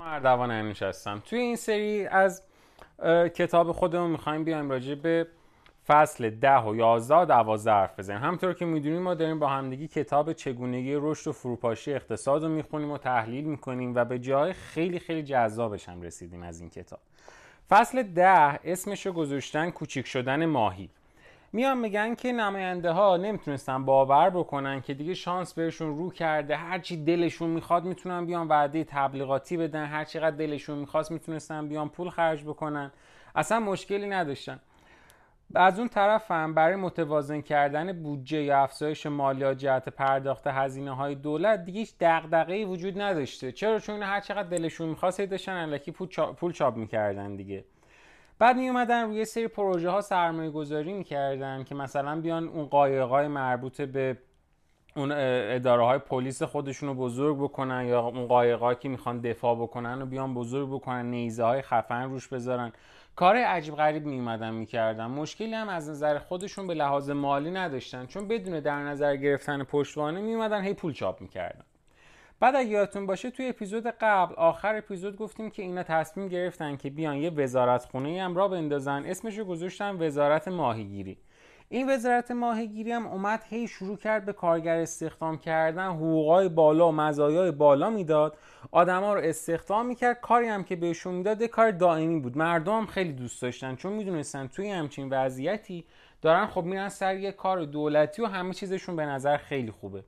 مردوان 0.00 0.50
انوش 0.50 0.82
هستم. 0.82 1.22
توی 1.24 1.38
این 1.38 1.56
سری 1.56 2.06
از 2.06 2.42
کتاب 3.34 3.72
خودمون 3.72 4.10
می‌خوایم 4.10 4.44
بیایم 4.44 4.70
راجع 4.70 4.94
به 4.94 5.26
فصل 5.86 6.30
ده 6.30 6.58
و 6.58 6.76
یازده 6.76 7.14
و 7.14 7.24
دوازده 7.24 7.70
حرف 7.70 7.98
بزنیم. 7.98 8.20
همطور 8.20 8.54
که 8.54 8.64
می‌دونیم 8.64 9.02
ما 9.02 9.14
داریم 9.14 9.38
با 9.38 9.48
همدیگی 9.48 9.88
کتاب 9.88 10.32
چگونگی 10.32 10.94
رشد 10.94 11.28
و 11.28 11.32
فروپاشی 11.32 11.94
اقتصاد 11.94 12.42
رو 12.42 12.48
می‌خونیم 12.48 12.90
و 12.90 12.98
تحلیل 12.98 13.44
می‌کنیم 13.44 13.94
و 13.94 14.04
به 14.04 14.18
جای 14.18 14.52
خیلی 14.52 14.98
خیلی 14.98 15.22
جذابش 15.22 15.88
هم 15.88 16.02
رسیدیم 16.02 16.42
از 16.42 16.60
این 16.60 16.70
کتاب. 16.70 17.00
فصل 17.68 18.02
ده 18.02 18.60
اسمش 18.64 19.06
رو 19.06 19.12
گذاشتن 19.12 19.70
کوچیک 19.70 20.06
شدن 20.06 20.46
ماهی. 20.46 20.90
میان 21.54 21.78
میگن 21.78 22.14
که 22.14 22.32
نماینده 22.32 22.90
ها 22.90 23.16
نمی‌تونستن 23.16 23.84
باور 23.84 24.30
بکنن 24.30 24.80
که 24.80 24.94
دیگه 24.94 25.14
شانس 25.14 25.54
بهشون 25.54 25.98
رو 25.98 26.10
کرده 26.10 26.56
هرچی 26.56 27.04
دلشون 27.04 27.50
می‌خواد 27.50 27.84
می‌تونن 27.84 28.26
بیان 28.26 28.48
وعده 28.48 28.84
تبلیغاتی 28.84 29.56
بدن 29.56 29.84
هر 29.84 30.04
چقدر 30.04 30.36
دلشون 30.36 30.78
می‌خواست 30.78 31.10
می‌تونستن 31.10 31.68
بیان 31.68 31.88
پول 31.88 32.10
خرج 32.10 32.44
بکنن. 32.44 32.92
اصلا 33.34 33.60
مشکلی 33.60 34.06
نداشتن. 34.06 34.60
از 35.54 35.78
اون 35.78 35.88
طرف 35.88 36.30
هم 36.30 36.54
برای 36.54 36.76
متوازن 36.76 37.40
کردن 37.40 37.92
بودجه 38.02 38.42
یا 38.42 38.62
افزایش 38.62 39.06
مالیات 39.06 39.58
جهت 39.58 39.88
پرداخت 39.88 40.46
هزینه 40.46 40.96
های 40.96 41.14
دولت 41.14 41.64
دیگه 41.64 41.80
هیچ 41.80 41.94
دغدغه‌ای 42.00 42.64
وجود 42.64 43.00
نداشته. 43.00 43.52
چرا؟ 43.52 43.78
چون 43.78 44.02
هر 44.02 44.20
چقدر 44.20 44.48
دلشون 44.48 44.88
می‌خواست 44.88 45.20
داشتن 45.20 45.52
الکی 45.52 45.90
پول 46.36 46.52
چاپ 46.52 46.76
می‌کردن 46.76 47.36
دیگه. 47.36 47.64
بعد 48.38 48.56
می 48.56 48.68
اومدن 48.68 49.06
روی 49.06 49.24
سری 49.24 49.48
پروژه 49.48 49.90
ها 49.90 50.00
سرمایه 50.00 50.50
گذاری 50.50 50.92
می‌کردن 50.92 51.64
که 51.64 51.74
مثلا 51.74 52.20
بیان 52.20 52.48
اون 52.48 52.64
قایقای 52.64 53.28
مربوط 53.28 53.80
به 53.80 54.18
اون 54.96 55.12
اداره 55.12 55.84
های 55.84 55.98
پلیس 55.98 56.42
خودشون 56.42 56.88
رو 56.88 56.94
بزرگ 56.94 57.38
بکنن 57.38 57.86
یا 57.86 58.00
اون 58.00 58.26
قایقایی 58.26 58.78
که 58.80 58.88
می‌خوان 58.88 59.20
دفاع 59.20 59.56
بکنن 59.56 60.02
و 60.02 60.06
بیان 60.06 60.34
بزرگ 60.34 60.68
بکنن 60.68 61.10
نیزه 61.10 61.44
های 61.44 61.62
خفن 61.62 62.02
روش 62.02 62.28
بذارن. 62.28 62.72
کار 63.16 63.36
عجیب 63.36 63.74
غریب 63.74 64.06
میومدن 64.06 64.54
می‌کردن. 64.54 65.06
مشکلی 65.06 65.54
هم 65.54 65.68
از 65.68 65.90
نظر 65.90 66.18
خودشون 66.18 66.66
به 66.66 66.74
لحاظ 66.74 67.10
مالی 67.10 67.50
نداشتن 67.50 68.06
چون 68.06 68.28
بدون 68.28 68.60
در 68.60 68.78
نظر 68.78 69.16
گرفتن 69.16 69.62
پشتوانه 69.62 70.20
میومدن 70.20 70.62
هی 70.62 70.74
پول 70.74 70.92
چاپ 70.92 71.20
می‌کردن. 71.20 71.64
بعد 72.40 72.56
اگه 72.56 72.68
یادتون 72.68 73.06
باشه 73.06 73.30
توی 73.30 73.48
اپیزود 73.48 73.86
قبل 73.86 74.34
آخر 74.34 74.76
اپیزود 74.76 75.16
گفتیم 75.16 75.50
که 75.50 75.62
اینا 75.62 75.82
تصمیم 75.82 76.28
گرفتن 76.28 76.76
که 76.76 76.90
بیان 76.90 77.16
یه 77.16 77.30
وزارت 77.30 77.84
خونه 77.84 78.22
هم 78.22 78.36
را 78.36 78.48
بندازن. 78.48 79.04
اسمش 79.06 79.38
رو 79.38 79.44
گذاشتن 79.44 80.02
وزارت 80.02 80.48
ماهیگیری. 80.48 81.18
این 81.68 81.90
وزارت 81.90 82.30
ماهیگیری 82.30 82.92
هم 82.92 83.06
اومد 83.06 83.44
هی 83.48 83.68
شروع 83.68 83.96
کرد 83.96 84.24
به 84.24 84.32
کارگر 84.32 84.76
استخدام 84.76 85.38
کردن 85.38 85.88
حقوقای 85.88 86.48
بالا 86.48 86.88
و 86.88 86.92
مزایای 86.92 87.50
بالا 87.50 87.90
می‌داد. 87.90 88.36
آدما 88.70 89.14
رو 89.14 89.20
استخدام 89.20 89.86
می‌کرد. 89.86 90.20
کاری 90.20 90.48
هم 90.48 90.64
که 90.64 90.76
بهشون 90.76 91.14
می‌داد 91.14 91.42
کار 91.42 91.70
دائمی 91.70 92.20
بود. 92.20 92.38
مردم 92.38 92.78
هم 92.78 92.86
خیلی 92.86 93.12
دوست 93.12 93.42
داشتن. 93.42 93.76
چون 93.76 93.92
می‌دونستن 93.92 94.46
توی 94.46 94.70
همچین 94.70 95.08
وضعیتی 95.10 95.84
دارن 96.22 96.46
خب 96.46 96.64
میرن 96.64 96.88
سر 96.88 97.16
یه 97.16 97.32
کار 97.32 97.64
دولتی 97.64 98.22
و 98.22 98.26
همه 98.26 98.54
چیزشون 98.54 98.96
به 98.96 99.06
نظر 99.06 99.36
خیلی 99.36 99.70
خوبه. 99.70 100.04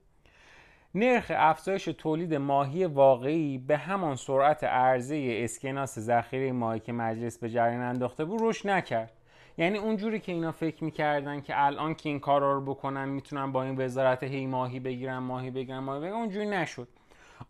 نرخ 0.96 1.32
افزایش 1.34 1.84
تولید 1.84 2.34
ماهی 2.34 2.84
واقعی 2.84 3.58
به 3.58 3.76
همان 3.76 4.16
سرعت 4.16 4.64
عرضه 4.64 5.40
اسکناس 5.44 5.98
ذخیره 5.98 6.52
ماهی 6.52 6.80
که 6.80 6.92
مجلس 6.92 7.38
به 7.38 7.50
جریان 7.50 7.80
انداخته 7.80 8.24
بود 8.24 8.40
رشد 8.42 8.68
نکرد. 8.68 9.12
یعنی 9.58 9.78
اونجوری 9.78 10.20
که 10.20 10.32
اینا 10.32 10.52
فکر 10.52 10.84
می‌کردن 10.84 11.40
که 11.40 11.64
الان 11.64 11.94
که 11.94 12.08
این 12.08 12.20
کارا 12.20 12.52
رو 12.52 12.60
بکنن 12.60 13.08
می‌تونن 13.08 13.52
با 13.52 13.62
این 13.62 13.80
وزارت 13.80 14.22
هی 14.22 14.46
ماهی 14.46 14.80
بگیرن 14.80 15.18
ماهی 15.18 15.50
بگیرن 15.50 15.78
ماهی 15.78 16.00
بگیرن 16.00 16.16
اونجوری 16.16 16.46
نشد. 16.46 16.88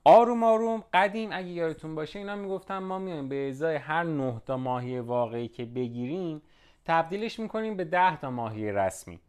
آروم 0.05 0.43
آروم 0.45 0.85
قدیم 0.95 1.29
اگه 1.33 1.49
یادتون 1.49 1.95
باشه 1.95 2.19
اینا 2.19 2.37
می‌گفتن 2.37 2.79
ما 2.79 2.99
میایم 2.99 3.29
به 3.29 3.49
ازای 3.49 3.77
هر 3.77 4.03
نه 4.03 4.41
تا 4.47 4.57
ماهی 4.57 4.99
واقعی 4.99 5.49
که 5.49 5.65
بگیریم 5.65 6.43
تبدیلش 6.85 7.39
می‌کنیم 7.41 7.77
به 7.77 7.85
10 7.85 8.17
تا 8.17 8.31
ماهی 8.31 8.73
رسمی. 8.73 9.21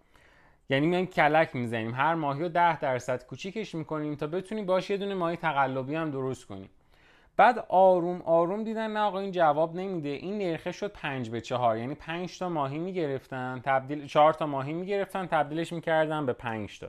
یعنی 0.70 0.88
میایم 0.88 1.06
کلک 1.06 1.56
می‌زنیم. 1.56 1.94
هر 1.96 2.16
ماهی 2.16 2.42
رو 2.42 2.50
10 2.50 2.80
درصد 2.80 3.26
کوچیکش 3.26 3.76
می‌کنیم 3.76 4.16
تا 4.16 4.28
بتونیم 4.28 4.66
باش 4.66 4.90
یه 4.90 4.98
دونه 4.98 5.14
ماهی 5.14 5.36
تقلبی 5.36 5.96
هم 5.96 6.12
درست 6.12 6.46
کنیم 6.46 6.70
بعد 7.38 7.66
آروم 7.70 8.22
آروم 8.22 8.64
دیدن 8.64 8.92
نه 8.92 9.00
آقا 9.00 9.20
این 9.20 9.32
جواب 9.32 9.76
نمیده. 9.76 10.10
این 10.10 10.38
نرخه 10.38 10.72
شد 10.72 10.92
5 10.92 11.30
به 11.30 11.42
4 11.42 11.78
یعنی 11.78 11.96
5 11.96 12.40
تا 12.40 12.50
ماهی 12.50 12.80
می‌گرفتن 12.80 13.62
تبدیل 13.64 14.08
4 14.08 14.34
تا 14.34 14.46
ماهی 14.46 14.74
می‌گرفتن 14.74 15.26
تبدیلش 15.26 15.74
می‌کردن 15.74 16.26
به 16.26 16.34
5 16.34 16.80
تا. 16.80 16.88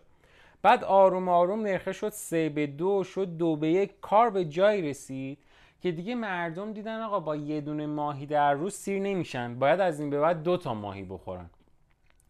بعد 0.62 0.84
آروم 0.84 1.28
آروم 1.28 1.62
نرخه 1.62 1.92
شد 1.92 2.08
3 2.08 2.48
به 2.48 2.66
2 2.66 3.04
شد 3.04 3.36
2 3.36 3.56
به 3.56 3.68
1 3.68 4.00
کار 4.00 4.30
به 4.30 4.44
جایی 4.44 4.82
رسید 4.90 5.38
که 5.80 5.92
دیگه 5.92 6.14
مردم 6.14 6.72
دیدن 6.72 7.00
آقا 7.00 7.20
با 7.20 7.36
یه 7.36 7.60
دونه 7.60 7.86
ماهی 7.86 8.26
در 8.26 8.52
روز 8.54 8.74
سیر 8.74 9.02
نمیشن. 9.02 9.58
باید 9.58 9.80
از 9.80 10.00
این 10.00 10.10
به 10.10 10.20
بعد 10.20 10.42
دو 10.42 10.56
تا 10.56 10.74
ماهی 10.74 11.02
بخورن. 11.02 11.50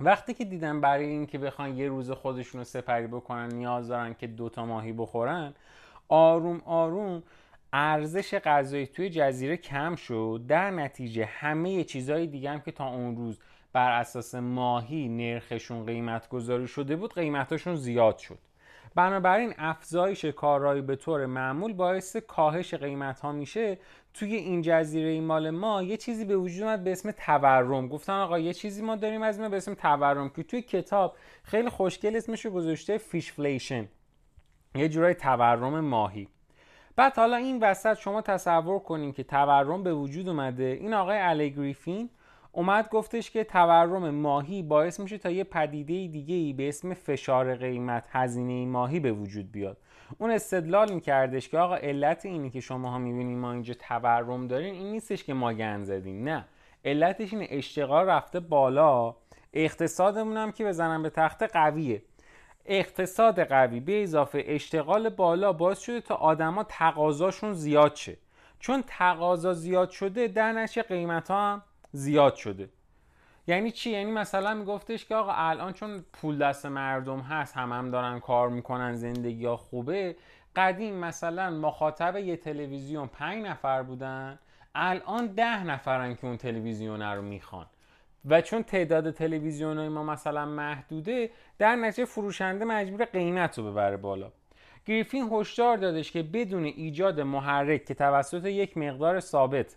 وقتی 0.00 0.34
که 0.34 0.44
دیدن 0.44 0.81
برای 0.81 1.06
اینکه 1.06 1.38
بخوان 1.38 1.76
یه 1.76 1.88
روز 1.88 2.10
خودشون 2.10 2.59
رو 2.59 2.64
سپری 2.64 3.06
بکنن 3.06 3.48
نیاز 3.54 3.88
دارن 3.88 4.14
که 4.14 4.26
دوتا 4.26 4.66
ماهی 4.66 4.92
بخورن 4.92 5.54
آروم 6.09 6.62
آروم 6.64 7.22
ارزش 7.72 8.34
غذایی 8.34 8.86
توی 8.86 9.10
جزیره 9.10 9.56
کم 9.56 9.97
شد. 9.97 10.41
در 10.48 10.70
نتیجه 10.70 11.25
همه 11.25 11.84
چیزهای 11.84 12.26
دیگه 12.26 12.50
هم 12.50 12.60
که 12.60 12.72
تا 12.72 12.88
اون 12.88 13.16
روز 13.16 13.38
بر 13.72 14.00
اساس 14.00 14.34
ماهی 14.34 15.09
نرخشون 15.09 15.86
قیمت 15.86 16.28
گذاری 16.28 16.66
شده 16.69 16.97
بود 16.97 17.15
قیمتاشون 17.15 17.76
زیاد 17.76 18.19
شد. 18.19 18.38
بنابراین 18.94 19.54
افزایش 19.59 20.25
کارایی 20.25 20.82
به 20.82 20.97
طور 20.97 21.26
معمول 21.26 21.72
باعث 21.72 22.16
کاهش 22.16 22.75
قیمت 22.75 23.21
ها 23.21 23.32
میشه. 23.32 23.78
توی 24.15 24.34
این 24.34 24.62
جزیره 24.62 25.21
مال 25.21 25.50
ما 25.50 25.82
یه 25.82 25.97
چیزی 25.97 26.25
به 26.25 26.37
وجود 26.37 26.62
اومد 26.62 26.84
به 26.84 26.93
اسم 26.93 27.10
تورم. 27.10 27.88
گفتن 27.88 28.12
آقا 28.12 28.38
یه 28.38 28.54
چیزی 28.54 28.82
ما 28.82 28.97
داریم 28.97 29.22
از 29.22 29.41
به 29.41 29.56
اسم 29.56 29.75
تورم 29.75 30.28
که 30.28 30.43
توی 30.43 30.62
کتاب 30.62 31.16
خیلی 31.43 31.69
خوشگل 31.69 32.16
اسمش 32.16 32.44
رو 32.44 32.50
گذاشته 32.50 32.98
fishflation 32.99 33.89
یه 34.75 34.88
جورای 34.88 35.15
تورم 35.15 35.81
ماهی. 35.81 36.28
بعد 36.97 37.16
حالا 37.16 37.37
این 37.37 37.59
وسط 37.62 37.98
شما 37.98 38.22
تصور 38.22 38.78
کنین 38.78 39.12
که 39.12 39.25
تورم 39.25 39.82
به 39.82 39.94
وجود 39.94 40.28
اومده. 40.28 40.78
این 40.81 40.94
آقای 40.94 41.19
علی 41.19 41.50
گریفین 41.50 42.10
اومد 42.59 42.89
گفتش 42.89 43.31
که 43.31 43.45
تورم 43.45 44.11
ماهی 44.11 44.63
باعث 44.63 45.01
میشه 45.01 45.19
تا 45.19 45.31
یه 45.31 45.45
پدیده 45.45 46.07
دیگه 46.13 46.35
ای 46.35 46.53
به 46.53 46.69
اسم 46.69 46.95
فشار 46.95 47.57
قیمت 47.57 48.09
هزینه 48.13 48.67
ماهی 48.67 49.01
به 49.01 49.13
وجود 49.13 49.53
بیاد. 49.53 49.77
اون 50.19 50.31
استدلال 50.31 50.93
میکردش 50.93 51.49
که 51.49 51.59
آقا 51.59 51.77
علت 51.77 52.27
اینی 52.27 52.51
که 52.51 52.61
شما 52.61 52.91
ها 52.91 52.99
می‌بینین 52.99 53.39
ما 53.39 53.53
اینجا 53.53 53.75
تورم 53.75 54.47
دارین 54.47 54.75
این 54.75 54.91
نیستش 54.91 55.25
که 55.25 55.35
ما 55.35 55.53
گند 55.53 55.85
زدیم. 55.85 56.25
نه. 56.29 56.45
علتش 56.85 57.33
اینه 57.33 57.47
اشتغال 57.51 58.07
رفته 58.07 58.41
بالا. 58.41 59.15
اقتصادمون 59.53 60.37
هم 60.37 60.53
که 60.53 60.65
بزنم 60.65 61.03
به 61.03 61.11
تخت 61.11 61.43
قویه. 61.43 62.03
اقتصاد 62.67 63.41
قوی 63.41 63.81
به 63.81 64.03
اضافه 64.03 64.45
اشتغال 64.47 65.09
بالا 65.09 65.53
باعث 65.53 65.79
شده 65.79 66.01
تا 66.01 66.15
آدما 66.15 66.65
تقاضاشون 66.65 67.53
زیاد 67.53 67.95
شه. 67.95 68.17
چون 68.59 68.85
تقاضا 68.87 69.53
زیاد 69.53 69.91
شده 69.91 70.29
در 70.29 70.53
نشه 70.53 70.83
قیمت 70.83 71.31
ها 71.31 71.53
هم 71.53 71.63
زیاد 71.93 72.34
شده. 72.34 72.69
یعنی 73.47 73.71
چی؟ 73.71 73.91
یعنی 73.91 74.10
مثلا 74.10 74.54
میگفتش 74.54 75.04
که 75.04 75.15
آقا 75.15 75.32
الان 75.32 75.72
چون 75.72 76.04
پول 76.12 76.38
دست 76.38 76.66
مردم 76.66 77.21
هست 77.21 77.56
هم 77.56 77.72
هم 77.72 77.91
دارن 77.91 78.21
کار 78.21 78.49
می‌کنن 78.49 78.94
زندگی 78.94 79.47
ها 79.47 79.56
خوبه. 79.56 80.16
قدیم 80.56 80.94
مثلا 80.94 81.50
مخاطب 81.50 82.16
یه 82.16 82.37
تلویزیون 82.37 83.06
پنج 83.06 83.47
نفر 83.47 83.82
بودن 83.82 84.38
الان 84.75 85.27
ده 85.27 85.65
نفرن 85.65 86.15
که 86.15 86.27
اون 86.27 86.37
تلویزیون 86.37 87.03
رو 87.03 87.22
می‌خوان. 87.22 87.66
و 88.25 88.41
چون 88.41 88.62
تعداد 88.62 89.10
تلویزیون 89.10 89.78
های 89.78 89.88
ما 89.88 90.03
مثلا 90.04 90.47
محدوده 90.47 91.31
در 91.59 91.77
نتیجه 91.77 92.04
فروشنده 92.04 92.65
مجبور 92.65 93.04
قیمت 93.04 93.59
رو 93.59 93.71
ببره 93.71 93.97
بالا. 93.97 94.32
گریفین 94.87 95.28
هشدار 95.32 95.77
دادش 95.77 96.12
که 96.12 96.22
بدون 96.22 96.65
ایجاد 96.65 97.21
محرک 97.21 97.84
که 97.84 97.94
توسط 97.94 98.45
یک 98.45 98.77
مقدار 98.77 99.21
ثابت 99.21 99.77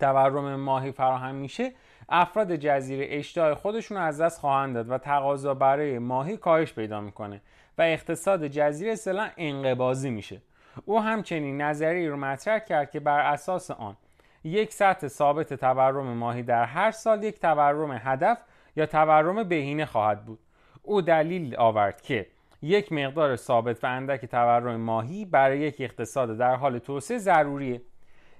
تورم 0.00 0.56
ماهی 0.56 0.92
فراهم 0.92 1.34
میشه 1.34 1.72
افراد 2.08 2.56
جزیره 2.56 3.06
اشتهای 3.10 3.54
خودشون 3.54 3.98
از 3.98 4.20
دست 4.20 4.40
خواهند 4.40 4.74
داد 4.74 4.90
و 4.90 4.98
تقاضا 4.98 5.54
برای 5.54 5.98
ماهی 5.98 6.36
کاهش 6.36 6.72
پیدا 6.72 7.00
می‌کنه 7.00 7.40
و 7.78 7.82
اقتصاد 7.82 8.46
جزیره 8.46 8.92
اصطلاحا 8.92 9.30
انقباضی 9.36 10.10
میشه. 10.10 10.42
او 10.84 11.00
همچنین 11.00 11.62
نظری 11.62 12.08
رو 12.08 12.16
مطرح 12.16 12.58
کرد 12.58 12.90
که 12.90 13.00
بر 13.00 13.20
اساس 13.20 13.70
آن 13.70 13.96
یک 14.44 14.72
سطح 14.72 15.08
ثابت 15.08 15.54
تورم 15.54 16.06
ماهی 16.06 16.42
در 16.42 16.64
هر 16.64 16.90
سال 16.90 17.24
یک 17.24 17.40
تورم 17.40 18.00
هدف 18.04 18.38
یا 18.76 18.86
تورم 18.86 19.42
بهینه 19.42 19.86
خواهد 19.86 20.24
بود. 20.24 20.38
او 20.82 21.02
دلیل 21.02 21.56
آورد 21.56 22.02
که 22.02 22.26
یک 22.62 22.92
مقدار 22.92 23.36
ثابت 23.36 23.84
و 23.84 23.86
اندک 23.86 24.24
تورم 24.24 24.76
ماهی 24.76 25.24
برای 25.24 25.58
یک 25.58 25.76
اقتصاد 25.78 26.36
در 26.38 26.54
حال 26.54 26.78
توسعه 26.78 27.18
ضروریه. 27.18 27.82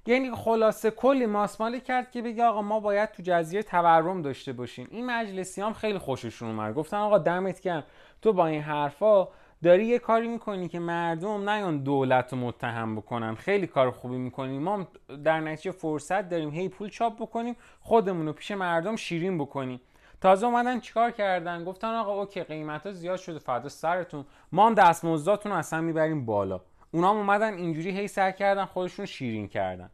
یعنی 0.09 0.31
خلاصه 0.31 0.91
کلی 0.91 1.27
ماسمالی 1.27 1.81
کرد 1.81 2.11
که 2.11 2.23
بگه 2.23 2.45
آقا 2.45 2.63
ما 2.63 2.81
باید 2.81 3.11
تو 3.11 3.23
جزیره 3.27 3.63
تورم 3.63 4.23
داشته 4.23 4.53
باشیم. 4.53 4.89
این 4.91 5.07
مجلسی 5.07 5.61
هم 5.61 5.73
خیلی 5.73 5.99
خوششون 5.99 6.49
اومد. 6.49 6.75
گفتن 6.75 6.97
آقا 6.97 7.19
دمت 7.19 7.61
گرم. 7.61 7.85
تو 8.23 8.33
با 8.33 8.47
این 8.47 8.63
حرفا 8.63 9.29
داری 9.63 9.87
یه 9.87 9.99
کاری 9.99 10.29
می‌کنی 10.29 10.69
که 10.69 10.79
مردم 10.79 11.49
نیان 11.49 11.79
دولت 11.79 12.33
رو 12.33 12.39
متهم 12.39 12.97
بکنن. 12.97 13.35
خیلی 13.35 13.67
کار 13.67 13.91
خوبی 13.91 14.17
می‌کنیم. 14.17 14.63
ما 14.63 14.89
در 15.25 15.41
نتیجه 15.41 15.71
فرصت 15.71 16.29
داریم. 16.29 16.51
هی 16.51 16.69
پول 16.69 16.89
چاپ 16.89 17.17
بکنیم. 17.17 17.57
خودمون 17.81 18.27
رو 18.27 18.33
پیش 18.33 18.51
مردم 18.51 18.97
شیرین 18.97 19.39
بکنیم. 19.39 19.81
تازه 20.21 20.47
اومدن 20.47 20.81
چیکار 20.81 21.11
کردن؟ 21.11 21.65
گفتن 21.65 21.95
آقا 21.95 22.21
اوکی 22.21 22.43
قیمت 22.43 22.87
ها 22.87 22.93
زیاد 22.93 23.19
شده. 23.19 23.39
فردا 23.39 23.69
سرتون. 23.69 24.25
ما 24.53 24.67
هم 24.67 24.75
دستمزداتون 24.75 25.53
اصلا 25.53 25.81
می‌بریم 25.81 26.27
بالا. 26.27 26.61
اونا 26.91 27.11
هم 27.11 27.17
اومدن 27.17 27.55
اینجوری 27.55 27.91
هی 27.91 28.09
سر 28.09 28.31
کردن 28.31 28.65
خودشون 28.65 29.07
شیرین 29.07 29.49
کردن. 29.49 29.91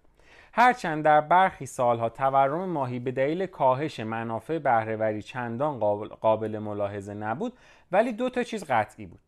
هرچند 0.56 1.04
در 1.04 1.20
برخی 1.20 1.66
سالها 1.66 2.08
تورم 2.08 2.68
ماهی 2.68 2.98
به 2.98 3.12
دلیل 3.12 3.46
کاهش 3.46 4.00
منافع 4.00 4.58
بهرهوری 4.58 5.22
چندان 5.22 5.78
قابل, 6.20 6.58
ملاحظه 6.58 7.14
نبود 7.14 7.52
ولی 7.92 8.12
دو 8.12 8.30
تا 8.30 8.42
چیز 8.42 8.64
قطعی 8.64 9.06
بود. 9.06 9.20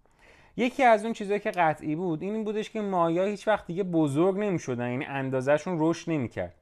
یکی 0.56 0.82
از 0.82 1.04
اون 1.04 1.12
چیزهایی 1.12 1.40
که 1.40 1.50
قطعی 1.50 1.96
بود 1.96 2.22
این 2.22 2.44
بودش 2.44 2.70
که 2.70 2.80
ماهی 2.80 3.20
هیچ 3.20 3.48
وقت 3.48 3.66
دیگه 3.66 3.82
بزرگ 3.82 4.38
نمی 4.38 4.58
شدن 4.58 4.90
یعنی 4.90 5.04
اندازهشون 5.04 5.76
رشد 5.80 6.10
نمی 6.10 6.28
کرد 6.28 6.54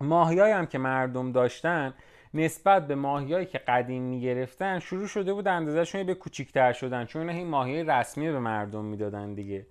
ماهی 0.00 0.40
هم 0.40 0.66
که 0.66 0.78
مردم 0.78 1.32
داشتن 1.32 1.94
نسبت 2.34 2.86
به 2.86 2.94
ماهیایی 2.94 3.46
که 3.46 3.58
قدیم 3.58 4.02
می‌گرفتن 4.02 4.78
شروع 4.78 5.06
شده 5.06 5.32
بود 5.32 5.48
اندازهشون 5.48 6.02
به 6.02 6.14
کوچیکتر 6.14 6.72
شدن 6.72 7.04
چون 7.04 7.28
این 7.28 7.46
ماهی 7.46 7.84
رسمی 7.84 8.32
به 8.32 8.38
مردم 8.38 8.84
می‌دادن 8.84 9.34
دیگه. 9.34 9.66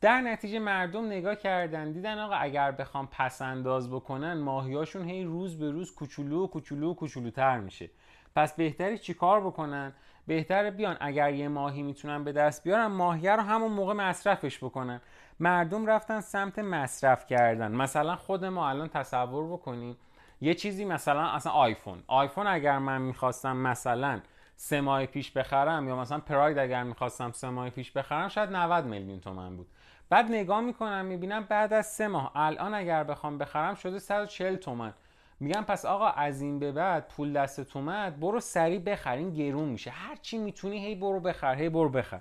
در 0.00 0.20
نتیجه 0.20 0.58
مردم 0.58 1.06
نگاه 1.06 1.36
کردن 1.36 1.92
دیدن 1.92 2.18
آقا 2.18 2.34
اگر 2.34 2.70
بخوام 2.70 3.08
پس 3.12 3.42
انداز 3.42 3.90
بکنن 3.90 4.32
ماهیاشون 4.32 5.08
هی 5.08 5.24
روز 5.24 5.58
به 5.58 5.70
روز 5.70 5.94
کوچولو 5.94 6.44
و 6.44 6.46
کوچولو 6.46 6.90
و 6.90 6.94
کوچولوتر 6.94 7.60
میشه. 7.60 7.90
پس 8.36 8.52
بهتری 8.52 8.98
چیکار 8.98 9.40
بکنن؟ 9.40 9.92
بهتر 10.26 10.70
بیان 10.70 10.96
اگر 11.00 11.34
یه 11.34 11.48
ماهی 11.48 11.82
می‌تونن 11.82 12.24
به 12.24 12.32
دست 12.32 12.64
بیارن 12.64 12.86
ماهیه 12.86 13.36
رو 13.36 13.42
همون 13.42 13.72
موقع 13.72 13.92
مصرفش 13.92 14.64
بکنن. 14.64 15.00
مردم 15.40 15.86
رفتن 15.86 16.20
سمت 16.20 16.58
مصرف 16.58 17.26
کردن. 17.26 17.72
مثلا 17.72 18.16
خود 18.16 18.44
ما 18.44 18.68
الان 18.68 18.88
تصور 18.88 19.52
بکنیم 19.52 19.96
یه 20.40 20.54
چیزی 20.54 20.84
مثلا 20.84 21.26
اصلا 21.28 21.52
آیفون. 21.52 22.02
آیفون 22.06 22.46
اگر 22.46 22.78
من 22.78 23.02
می‌خواستم 23.02 23.56
مثلا 23.56 24.20
سه 24.56 24.80
ماه 24.80 25.06
پیش 25.06 25.30
بخرم 25.30 25.88
یا 25.88 25.96
مثلا 25.96 26.18
پراید 26.18 26.58
اگر 26.58 26.82
می‌خواستم 26.82 27.32
سه 27.32 27.48
ماه 27.48 27.70
پیش 27.70 27.92
بخرم 27.92 28.28
شاید 28.28 28.50
90 28.50 28.84
میلیون 28.84 29.20
تومن 29.20 29.56
بود. 29.56 29.66
بعد 30.10 30.26
نگاه 30.30 30.60
می‌کنم 30.60 31.04
می‌بینم 31.04 31.46
بعد 31.48 31.72
از 31.72 31.86
سه 31.86 32.08
ماه. 32.08 32.32
الان 32.34 32.74
اگر 32.74 33.04
بخوام 33.04 33.38
بخرم 33.38 33.74
شده 33.74 33.98
140 33.98 34.56
تومن. 34.56 34.92
میگم 35.40 35.64
پس 35.68 35.84
آقا 35.84 36.08
از 36.08 36.40
این 36.40 36.58
به 36.58 36.72
بعد 36.72 37.08
پول 37.08 37.32
دستت 37.32 37.76
اومد 37.76 38.20
برو 38.20 38.40
سریع 38.40 38.78
بخرین 38.78 39.30
گرون 39.30 39.68
میشه. 39.68 39.90
هر 39.90 40.16
چی 40.16 40.38
می‌تونی 40.38 40.86
هی 40.86 40.94
برو 40.94 41.20
بخر 41.20 41.54
هی 41.54 41.68
برو 41.68 41.88
بخر. 41.88 42.20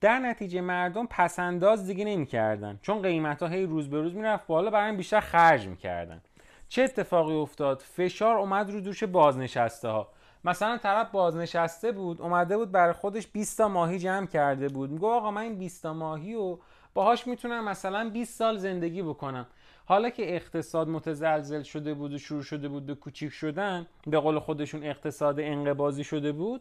در 0.00 0.18
نتیجه 0.18 0.60
مردم 0.60 1.06
پسنداز 1.06 1.86
دیگه 1.86 2.04
نمی‌کردن. 2.04 2.78
چون 2.82 3.02
قیمت 3.02 3.42
ها 3.42 3.48
هی 3.48 3.66
روز 3.66 3.90
به 3.90 4.00
روز 4.00 4.14
می‌رفت 4.14 4.46
بالا 4.46 4.70
برای 4.70 4.96
بیشتر 4.96 5.20
خرج 5.20 5.66
می‌کردن. 5.66 6.20
چه 6.68 6.82
اتفاقی 6.82 7.34
افتاد؟ 7.34 7.78
فشار 7.80 8.36
اومد 8.36 8.70
رو 8.70 8.80
دوش 8.80 9.04
بازنشسته 9.04 9.88
ها 9.88 10.08
مثلا 10.44 10.78
طرف 10.78 11.10
بازنشسته 11.10 11.92
بود 11.92 12.20
اومده 12.20 12.56
بود 12.56 12.72
برای 12.72 12.92
خودش 12.92 13.26
20 13.26 13.58
تا 13.58 13.68
ماهی 13.68 13.98
جمع 13.98 14.26
کرده 14.26 14.68
بود. 14.68 14.90
میگه 14.90 15.06
آقا 15.06 15.30
من 15.30 15.42
این 15.42 15.58
20 15.58 15.82
تا 15.82 15.92
ماهی 15.92 16.34
و 16.34 16.58
باهاش 16.94 17.26
می‌تونم 17.26 17.64
مثلا 17.64 18.10
20 18.10 18.38
سال 18.38 18.56
زندگی 18.56 19.02
بکنم. 19.02 19.46
حالا 19.86 20.10
که 20.10 20.34
اقتصاد 20.34 20.88
متزلزل 20.88 21.62
شده 21.62 21.94
بود 21.94 22.12
و 22.12 22.18
شروع 22.18 22.42
شده 22.42 22.68
بود 22.68 22.86
به 22.86 22.94
کوچیک 22.94 23.32
شدن 23.32 23.86
به 24.06 24.18
قول 24.18 24.38
خودشون 24.38 24.84
اقتصاد 24.84 25.40
انقبازی 25.40 26.04
شده 26.04 26.32
بود 26.32 26.60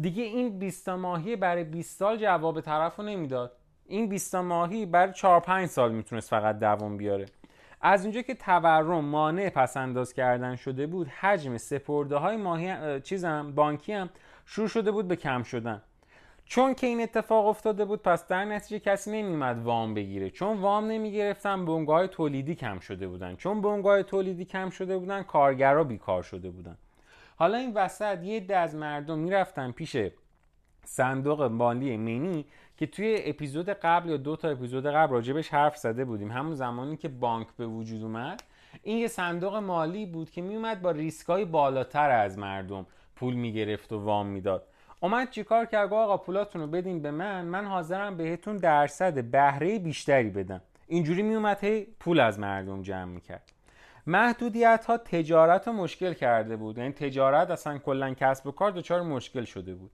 دیگه 0.00 0.22
این 0.22 0.58
20 0.58 0.88
ماهی 0.88 1.36
برای 1.36 1.64
20 1.64 1.98
سال 1.98 2.16
جواب 2.16 2.60
طرف 2.60 3.00
نمی‌داد. 3.00 3.52
این 3.86 4.08
20 4.08 4.34
ماهی 4.34 4.86
برای 4.86 5.12
4 5.12 5.40
5 5.40 5.68
سال 5.68 5.92
می‌تونست 5.92 6.30
فقط 6.30 6.58
دوام 6.58 6.96
بیاره. 6.96 7.26
از 7.80 8.02
اونجا 8.04 8.22
که 8.22 8.34
تورم 8.34 9.04
مانع 9.04 9.48
پس 9.48 9.76
انداز 9.76 10.12
کردن 10.12 10.56
شده 10.56 10.86
بود 10.86 11.08
حجم 11.08 11.56
سپرده 11.56 12.16
های 12.16 12.36
ماهی 12.36 13.00
چیزم 13.00 13.52
بانکی 13.54 13.92
هم 13.92 14.10
شروع 14.46 14.68
شده 14.68 14.90
بود 14.90 15.08
به 15.08 15.16
کم 15.16 15.42
شدن. 15.42 15.82
چون 16.46 16.74
که 16.74 16.86
این 16.86 17.00
اتفاق 17.00 17.46
افتاده 17.46 17.84
بود 17.84 18.02
پس 18.02 18.26
در 18.26 18.44
نتیجه 18.44 18.78
کسی 18.78 19.10
نمیومد 19.10 19.62
وام 19.64 19.94
بگیره. 19.94 20.30
چون 20.30 20.60
وام 20.60 20.86
نمی‌گرفتن 20.86 21.64
بنگاه 21.64 22.06
تولیدی 22.06 22.54
کم 22.54 22.78
شده 22.78 23.08
بودن. 23.08 23.36
چون 23.36 23.60
بنگاه 23.60 24.02
تولیدی 24.02 24.44
کم 24.44 24.70
شده 24.70 24.98
بودن 24.98 25.22
کارگرا 25.22 25.84
بیکار 25.84 26.22
شده 26.22 26.50
بودن. 26.50 26.76
حالا 27.36 27.58
این 27.58 27.72
وسط 27.74 28.22
یه 28.22 28.36
عده 28.36 28.56
از 28.56 28.74
مردم 28.74 29.18
می‌رفتن 29.18 29.70
پیش 29.70 29.96
صندوق 30.84 31.42
مالی 31.42 31.96
منی 31.96 32.44
که 32.76 32.86
توی 32.86 33.18
اپیزود 33.24 33.68
قبل 33.68 34.10
یا 34.10 34.16
دو 34.16 34.36
تا 34.36 34.48
اپیزود 34.48 34.86
قبل 34.86 35.12
راجبش 35.12 35.48
حرف 35.48 35.76
زده 35.76 36.04
بودیم. 36.04 36.32
همون 36.32 36.54
زمانی 36.54 36.96
که 36.96 37.08
بانک 37.08 37.46
به 37.56 37.66
وجود 37.66 38.02
اومد 38.02 38.42
این 38.82 38.98
یه 38.98 39.08
صندوق 39.08 39.56
مالی 39.56 40.06
بود 40.06 40.30
که 40.30 40.42
میومد 40.42 40.82
با 40.82 40.90
ریسکای 40.90 41.44
بالاتر 41.44 42.10
از 42.10 42.38
مردم 42.38 42.86
پول 43.16 43.34
می‌گرفت 43.34 43.92
و 43.92 43.98
وام 43.98 44.26
می‌داد. 44.26 44.66
اومد 45.04 45.30
چیکار 45.30 45.66
کرد؟ 45.66 45.92
آقا 45.92 46.16
پولاتون 46.16 46.60
رو 46.60 46.66
بدین 46.66 47.02
به 47.02 47.10
من 47.10 47.44
من 47.44 47.64
حاضرم 47.64 48.16
بهتون 48.16 48.56
درصد 48.56 49.24
بهره 49.24 49.78
بیشتری 49.78 50.30
بدم. 50.30 50.60
اینجوری 50.86 51.22
میومد 51.22 51.64
هی 51.64 51.86
پول 52.00 52.20
از 52.20 52.38
مردم 52.38 52.82
جمع 52.82 53.04
می‌کرد. 53.04 53.52
محدودیت 54.06 54.84
ها 54.88 54.96
تجارت 54.96 55.68
رو 55.68 55.72
مشکل 55.72 56.12
کرده 56.12 56.56
بود. 56.56 56.78
یعنی 56.78 56.92
تجارت 56.92 57.50
اصلا 57.50 57.78
کلا 57.78 58.14
کسب 58.14 58.46
و 58.46 58.50
کار 58.50 58.70
دچار 58.70 59.02
مشکل 59.02 59.44
شده 59.44 59.74
بود. 59.74 59.90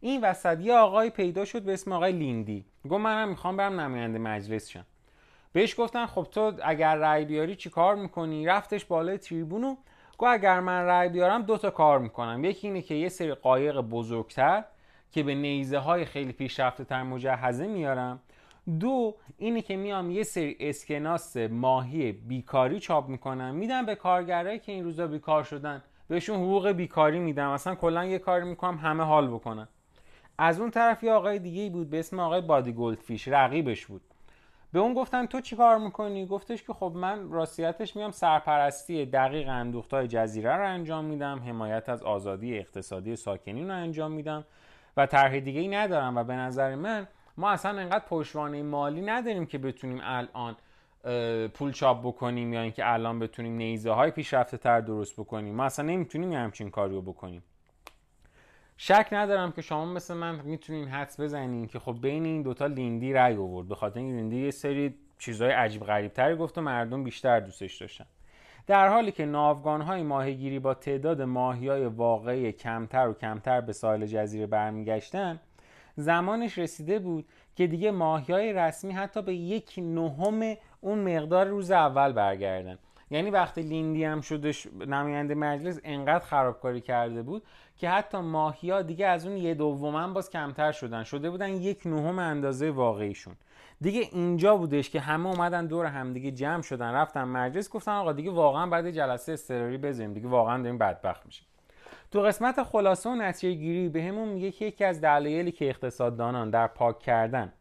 این 0.00 0.24
وسط 0.24 0.60
یه 0.60 0.74
آقای 0.74 1.10
پیدا 1.10 1.44
شد 1.44 1.62
به 1.62 1.72
اسم 1.72 1.92
آقای 1.92 2.12
لیندی. 2.12 2.64
گفت 2.84 3.00
منم 3.00 3.28
می‌خوام 3.28 3.56
برم 3.56 3.80
نماینده 3.80 4.18
مجلس 4.18 4.68
شم. 4.68 4.86
بهش 5.52 5.80
گفتن 5.80 6.06
خب 6.06 6.26
تو 6.30 6.52
اگر 6.64 6.96
رأی 6.96 7.24
بیاری 7.24 7.56
چی 7.56 7.70
کار 7.70 7.94
می‌کنی؟ 7.94 8.46
رفتش 8.46 8.84
بالای 8.84 9.18
تریبونو 9.18 9.76
گفت 10.18 10.32
اگر 10.32 10.60
من 10.60 10.82
رأی 10.82 11.08
بیارم 11.08 11.42
دو 11.42 11.58
تا 11.58 11.70
کار 11.70 11.98
می‌کنم. 11.98 12.44
یکی 12.44 12.66
اینه 12.66 12.82
که 12.82 12.94
یه 12.94 13.08
سری 13.08 13.34
قایق 13.34 13.80
بزرگتر 13.80 14.64
که 15.10 15.22
به 15.22 15.34
نیزه 15.34 15.78
های 15.78 16.04
خیلی 16.04 16.32
پیشرفته 16.32 16.84
تر 16.84 17.02
مجهزه 17.02 17.66
میارم. 17.66 18.20
دو 18.80 19.14
اینه 19.38 19.62
که 19.62 19.76
میام 19.76 20.10
یه 20.10 20.22
سری 20.22 20.56
اسکناس 20.60 21.36
ماهی 21.36 22.12
بیکاری 22.12 22.80
چاپ 22.80 23.08
می‌کنم. 23.08 23.54
میدم 23.54 23.86
به 23.86 23.94
کارگرایی 23.94 24.58
که 24.58 24.72
این 24.72 24.84
روزا 24.84 25.06
بیکار 25.06 25.42
شدن. 25.42 25.82
بهشون 26.08 26.36
حقوق 26.36 26.68
بیکاری 26.68 27.18
میدم. 27.18 27.50
اصلا 27.50 27.74
کلا 27.74 28.04
یه 28.04 28.18
کاری 28.18 28.44
می‌کنم 28.44 28.76
همه 28.76 29.02
حال 29.04 29.28
بکنن. 29.28 29.68
از 30.38 30.60
اون 30.60 30.70
طرف 30.70 31.02
یه 31.02 31.12
آقای 31.12 31.38
دیگه 31.38 31.70
بود 31.70 31.90
به 31.90 31.98
اسم 31.98 32.20
آقای 32.20 32.40
بادی 32.40 32.72
گلدفیش. 32.72 33.28
رقیبش 33.28 33.86
بود. 33.86 34.02
به 34.74 34.80
اون 34.80 34.94
گفتن 34.94 35.26
تو 35.26 35.40
چی 35.40 35.56
کار 35.56 35.78
می‌کنی؟ 35.78 36.26
گفتش 36.26 36.62
که 36.62 36.72
خب 36.72 36.92
من 36.94 37.30
راستیتش 37.30 37.96
میام 37.96 38.10
سرپرستی 38.10 39.06
دقیق 39.06 39.48
اندوختای 39.48 40.08
جزیره 40.08 40.56
رو 40.56 40.68
انجام 40.68 41.04
میدم 41.04 41.42
حمایت 41.46 41.88
از 41.88 42.02
آزادی 42.02 42.58
اقتصادی 42.58 43.16
ساکنین 43.16 43.70
رو 43.70 43.76
انجام 43.76 44.12
میدم 44.12 44.44
و 44.96 45.06
طرح 45.06 45.38
دیگه 45.38 45.60
ای 45.60 45.68
ندارم 45.68 46.16
و 46.16 46.24
به 46.24 46.34
نظر 46.34 46.74
من 46.74 47.08
ما 47.36 47.50
اصلا 47.50 47.80
انقدر 47.80 48.04
پشتوانه 48.08 48.62
مالی 48.62 49.00
نداریم 49.00 49.46
که 49.46 49.58
بتونیم 49.58 50.00
الان 50.02 50.56
پول 51.48 51.72
چاپ 51.72 52.00
بکنیم 52.06 52.52
یا 52.52 52.60
اینکه 52.60 52.92
الان 52.92 53.18
بتونیم 53.18 53.56
نیزه 53.56 53.90
های 53.90 54.10
پیشرفته 54.10 54.56
تر 54.56 54.80
درست 54.80 55.20
بکنیم. 55.20 55.54
ما 55.54 55.64
اصلا 55.64 55.86
نمی‌تونیم 55.86 56.32
همچین 56.32 56.70
کاری 56.70 56.94
رو 56.94 57.02
بکنیم. 57.02 57.42
شک 58.76 59.08
ندارم 59.12 59.52
که 59.52 59.62
شما 59.62 59.84
مثل 59.84 60.14
من 60.14 60.40
می‌تونین 60.44 60.88
حدس 60.88 61.20
بزنین 61.20 61.66
که 61.66 61.78
خب 61.78 61.96
بین 62.02 62.24
این 62.24 62.42
دوتا 62.42 62.66
لیندی 62.66 63.12
رای 63.12 63.36
آورد. 63.36 63.68
به 63.68 63.74
خاطر 63.74 64.00
این 64.00 64.16
لیندی 64.16 64.44
یه 64.44 64.50
سری 64.50 64.94
چیزهای 65.18 65.50
عجیب 65.50 65.84
غریب 65.84 66.12
تری 66.12 66.36
گفت 66.36 66.58
و 66.58 66.60
مردم 66.60 67.04
بیشتر 67.04 67.40
دوستش 67.40 67.76
داشتن. 67.76 68.06
در 68.66 68.88
حالی 68.88 69.12
که 69.12 69.26
ناوگان 69.26 69.80
های 69.80 70.02
ماهیگیری 70.02 70.58
با 70.58 70.74
تعداد 70.74 71.22
ماهی 71.22 71.68
های 71.68 71.86
واقعی 71.86 72.52
کمتر 72.52 73.08
و 73.08 73.14
کمتر 73.14 73.60
به 73.60 73.72
ساحل 73.72 74.06
جزیره 74.06 74.46
برمیگشتن 74.46 75.40
زمانش 75.96 76.58
رسیده 76.58 76.98
بود 76.98 77.24
که 77.56 77.66
دیگه 77.66 77.90
ماهی 77.90 78.32
های 78.32 78.52
رسمی 78.52 78.92
حتی 78.92 79.22
به 79.22 79.34
یک 79.34 79.74
نهم 79.78 80.56
اون 80.80 81.16
مقدار 81.16 81.46
روز 81.46 81.70
اول 81.70 82.12
برگردن. 82.12 82.78
یعنی 83.10 83.30
وقتی 83.30 83.62
لیندی 83.62 84.04
هم 84.04 84.20
شدش 84.20 84.66
نماینده 84.86 85.34
مجلس 85.34 85.80
انقدر 85.84 86.24
خرابکاری 86.24 86.80
کرده 86.80 87.22
بود 87.22 87.42
که 87.76 87.90
حتی 87.90 88.18
ماهیا 88.18 88.82
دیگه 88.82 89.06
از 89.06 89.26
اون 89.26 89.36
یه 89.36 89.54
دومن 89.54 90.14
باز 90.14 90.30
کمتر 90.30 90.72
شدن. 90.72 91.02
شده 91.02 91.30
بودن 91.30 91.48
یک 91.48 91.86
نهم 91.86 92.18
اندازه 92.18 92.70
واقعیشون. 92.70 93.34
دیگه 93.80 94.00
اینجا 94.12 94.56
بودش 94.56 94.90
که 94.90 95.00
همه 95.00 95.26
اومدن 95.26 95.66
دور 95.66 95.86
همدیگه 95.86 96.30
جمع 96.30 96.62
شدن 96.62 96.92
رفتن 96.92 97.24
مجلس 97.24 97.70
گفتن 97.70 97.92
آقا 97.92 98.12
دیگه 98.12 98.30
واقعا 98.30 98.66
بعد 98.66 98.90
جلسه 98.90 99.32
استراری 99.32 99.78
بزنیم 99.78 100.12
دیگه 100.12 100.28
واقعا 100.28 100.62
داریم 100.62 100.78
بدبخت 100.78 101.26
میشیم. 101.26 101.46
تو 102.10 102.20
قسمت 102.20 102.62
خلاصه 102.62 103.10
و 103.10 103.14
نتیجه 103.14 103.54
گیری 103.54 103.88
بهمون 103.88 104.28
میگه 104.28 104.50
که 104.50 104.64
یکی 104.64 104.84
از 104.84 105.00
دلایلی 105.00 105.52
که 105.52 105.68
اقتصاددانان 105.68 106.50
در 106.50 106.66
پاک 106.66 106.98
کردن 106.98 107.52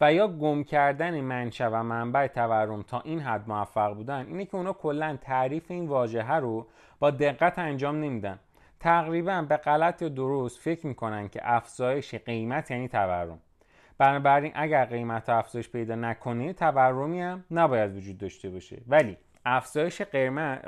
و 0.00 0.12
یا 0.12 0.28
گم 0.28 0.64
کردن 0.64 1.20
منشأ 1.20 1.68
و 1.72 1.82
منبع 1.82 2.26
تورم 2.26 2.82
تا 2.82 3.00
این 3.00 3.20
حد 3.20 3.48
موفق 3.48 3.94
بودن 3.94 4.26
اینه 4.26 4.44
که 4.44 4.54
اونا 4.54 4.72
کلا 4.72 5.18
تعریف 5.20 5.70
این 5.70 5.86
واژه 5.86 6.30
رو 6.30 6.66
با 6.98 7.10
دقت 7.10 7.58
انجام 7.58 8.00
نمیدن. 8.00 8.38
تقریبا 8.80 9.42
به 9.48 9.56
غلط 9.56 10.02
یا 10.02 10.08
درست 10.08 10.58
فکر 10.58 10.86
می‌کنن 10.86 11.28
که 11.28 11.40
افزایش 11.42 12.14
قیمت 12.14 12.70
یعنی 12.70 12.88
تورم. 12.88 13.38
بنابراین 13.98 14.52
اگر 14.54 14.84
قیمت 14.84 15.28
افزایش 15.28 15.68
پیدا 15.68 15.94
نکنه 15.94 16.52
تورمی 16.52 17.20
هم 17.20 17.44
نباید 17.50 17.96
وجود 17.96 18.18
داشته 18.18 18.50
باشه. 18.50 18.78
ولی 18.88 19.16
افزایش 19.44 20.02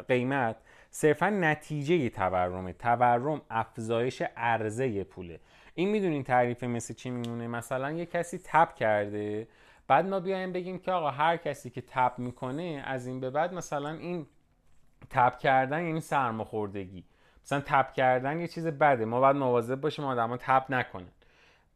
قیمت 0.08 0.56
صرفا 0.90 1.30
نتیجه 1.30 2.08
تورمه. 2.08 2.72
تورم 2.72 3.40
افزایش 3.50 4.22
عرضه 4.36 5.04
پوله. 5.04 5.40
این 5.78 5.88
می‌دونین 5.88 6.24
تعریف 6.24 6.64
مثل 6.64 6.94
چی 6.94 7.10
میمونه؟ 7.10 7.46
مثلا 7.46 7.92
یه 7.92 8.06
کسی 8.06 8.38
تپ 8.44 8.74
کرده 8.74 9.48
بعد 9.88 10.06
ما 10.06 10.20
بیایم 10.20 10.52
بگیم 10.52 10.78
که 10.78 10.92
آقا 10.92 11.10
هر 11.10 11.36
کسی 11.36 11.70
که 11.70 11.80
تپ 11.80 12.12
می‌کنه 12.18 12.82
از 12.86 13.06
این 13.06 13.20
به 13.20 13.30
بعد 13.30 13.54
مثلا 13.54 13.90
این 13.90 14.26
تپ 15.10 15.38
کردن 15.38 15.86
یعنی 15.86 16.00
سرماخوردگی. 16.00 17.04
مثلا 17.44 17.60
تپ 17.60 17.92
کردن 17.92 18.40
یه 18.40 18.48
چیز 18.48 18.66
بده 18.66 19.04
ما 19.04 19.20
باید 19.20 19.36
مواظب 19.36 19.80
باشیم 19.80 20.04
آدما 20.04 20.36
تپ 20.36 20.64
نکنن. 20.68 21.12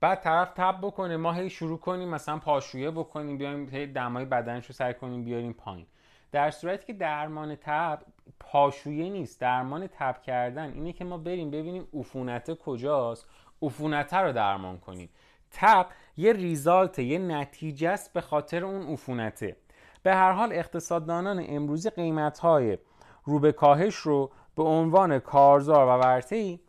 بعد 0.01 0.21
طرف 0.21 0.53
تپ 0.53 0.79
بکنه 0.81 1.17
ما 1.17 1.33
هی 1.33 1.51
شروع 1.51 1.79
کنیم 1.79 2.09
مثلا 2.09 2.39
پاشویه 2.39 2.91
بکنیم 2.91 3.39
بیایم 3.39 3.69
هی 3.69 3.87
دمای 3.87 4.25
بدنش 4.25 4.67
رو 4.67 4.73
سر 4.73 4.93
کنیم 4.93 5.25
بیاریم 5.25 5.53
پایین. 5.53 5.87
در 6.33 6.51
صورتی 6.51 6.87
که 6.87 6.93
درمان 6.93 7.57
تب 7.57 8.03
پاشویه 8.41 9.11
نیست 9.11 9.41
درمان 9.41 9.87
تب 9.87 10.23
کردن 10.23 10.73
اینه 10.73 10.93
که 10.93 11.05
ما 11.05 11.19
بریم 11.19 11.51
ببینیم 11.51 11.89
عفونت 11.95 12.55
کجاست. 12.55 13.27
عفونت 13.63 14.15
رو 14.15 14.33
درمان 14.33 14.79
کنیم 14.79 15.09
تب 15.51 15.87
یه 16.17 16.33
ریزالت 16.33 16.99
یه 16.99 17.19
نتیجه 17.19 17.89
است 17.89 18.13
به 18.13 18.21
خاطر 18.21 18.65
اون 18.65 18.93
عفونته. 18.93 19.57
به 20.03 20.15
هر 20.15 20.33
حال 20.33 20.53
اقتصاددانان 20.53 21.45
امروزی 21.49 21.91
قیمت 21.91 22.39
های 22.39 22.79
رو 23.25 23.39
به 23.39 23.53
کاهش 23.53 23.95
رو 23.95 24.31
به 24.57 24.63
عنوان 24.63 25.19
کارزار 25.19 25.87
و 25.87 25.91
ورطه‌ای 25.91 26.61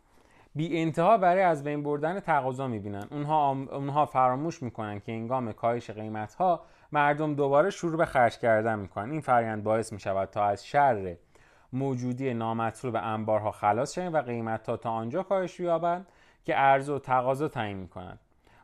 بی 0.54 0.80
انتها 0.80 1.18
برای 1.18 1.42
از 1.42 1.64
بین 1.64 1.82
بردن 1.82 2.20
تقاضا 2.20 2.68
می‌بینن. 2.68 3.06
اونها, 3.10 3.50
اونها 3.50 4.06
فراموش 4.06 4.62
می‌کنن 4.62 5.00
که 5.00 5.12
انگام 5.12 5.52
کاهش 5.52 5.90
قیمت 5.90 6.34
ها 6.34 6.64
مردم 6.92 7.34
دوباره 7.34 7.70
شروع 7.70 7.96
به 7.96 8.04
خرج 8.04 8.38
کردن 8.38 8.78
می‌کنن. 8.78 9.10
این 9.10 9.20
فرایند 9.20 9.64
باعث 9.64 9.92
می‌شود 9.92 10.28
تا 10.30 10.44
از 10.44 10.66
شر 10.66 11.16
موجودی 11.72 12.34
نامطلوب 12.34 12.96
انبارها 12.96 13.50
خلاص 13.50 13.94
شویم 13.94 14.12
و 14.12 14.22
قیمت 14.22 14.68
ها 14.68 14.76
تا 14.76 14.90
آنجا 14.90 15.22
کاهش 15.22 15.60
یابند 15.60 16.06
که 16.44 16.54
عرضه 16.54 16.92
و 16.92 16.98
تقاضا 16.98 17.48
تعیین 17.48 17.76
می‌کنند 17.76 18.20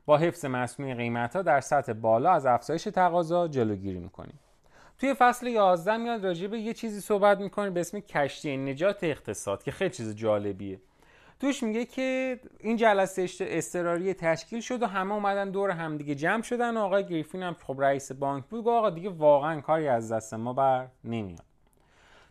با 0.06 0.18
حفظ 0.18 0.44
مصنوعی 0.44 0.94
قیمت 0.94 1.36
ها 1.36 1.42
در 1.42 1.60
سطح 1.60 1.92
بالا 1.92 2.32
از 2.32 2.46
افزایش 2.46 2.84
تقاضا 2.84 3.48
جلوگیری 3.48 3.98
می‌کنیم. 3.98 4.38
توی 4.98 5.14
فصل 5.14 5.46
11 5.46 5.96
میاد 5.96 6.26
راجع 6.26 6.46
به 6.46 6.58
یه 6.58 6.72
چیزی 6.72 7.00
صحبت 7.00 7.38
می‌کنه 7.40 7.70
به 7.70 7.80
اسم 7.80 8.00
کشتی 8.00 8.56
نجات 8.56 9.04
اقتصاد 9.04 9.62
که 9.62 9.70
خیلی 9.70 9.90
چیز 9.90 10.16
جالبیه. 10.16 10.80
توش 11.40 11.62
میگه 11.62 11.84
که 11.84 12.40
این 12.60 12.76
جلسه 12.76 13.26
استراری 13.40 14.14
تشکیل 14.14 14.60
شد 14.60 14.82
و 14.82 14.86
همه 14.86 15.14
اومدن 15.14 15.50
دور 15.50 15.70
همدیگه 15.70 16.14
جمع 16.14 16.42
شدن. 16.42 16.76
و 16.76 16.80
آقای 16.80 17.06
گریفین 17.06 17.42
هم 17.42 17.56
خب 17.66 17.76
رئیس 17.78 18.12
بانک 18.12 18.44
بود. 18.44 18.64
گفت 18.64 18.68
آقا 18.68 18.90
دیگه 18.90 19.10
واقعا 19.10 19.60
کاری 19.60 19.88
از 19.88 20.12
دست 20.12 20.34
ما 20.34 20.52
بر 20.52 20.88
نمیاد. 21.04 21.49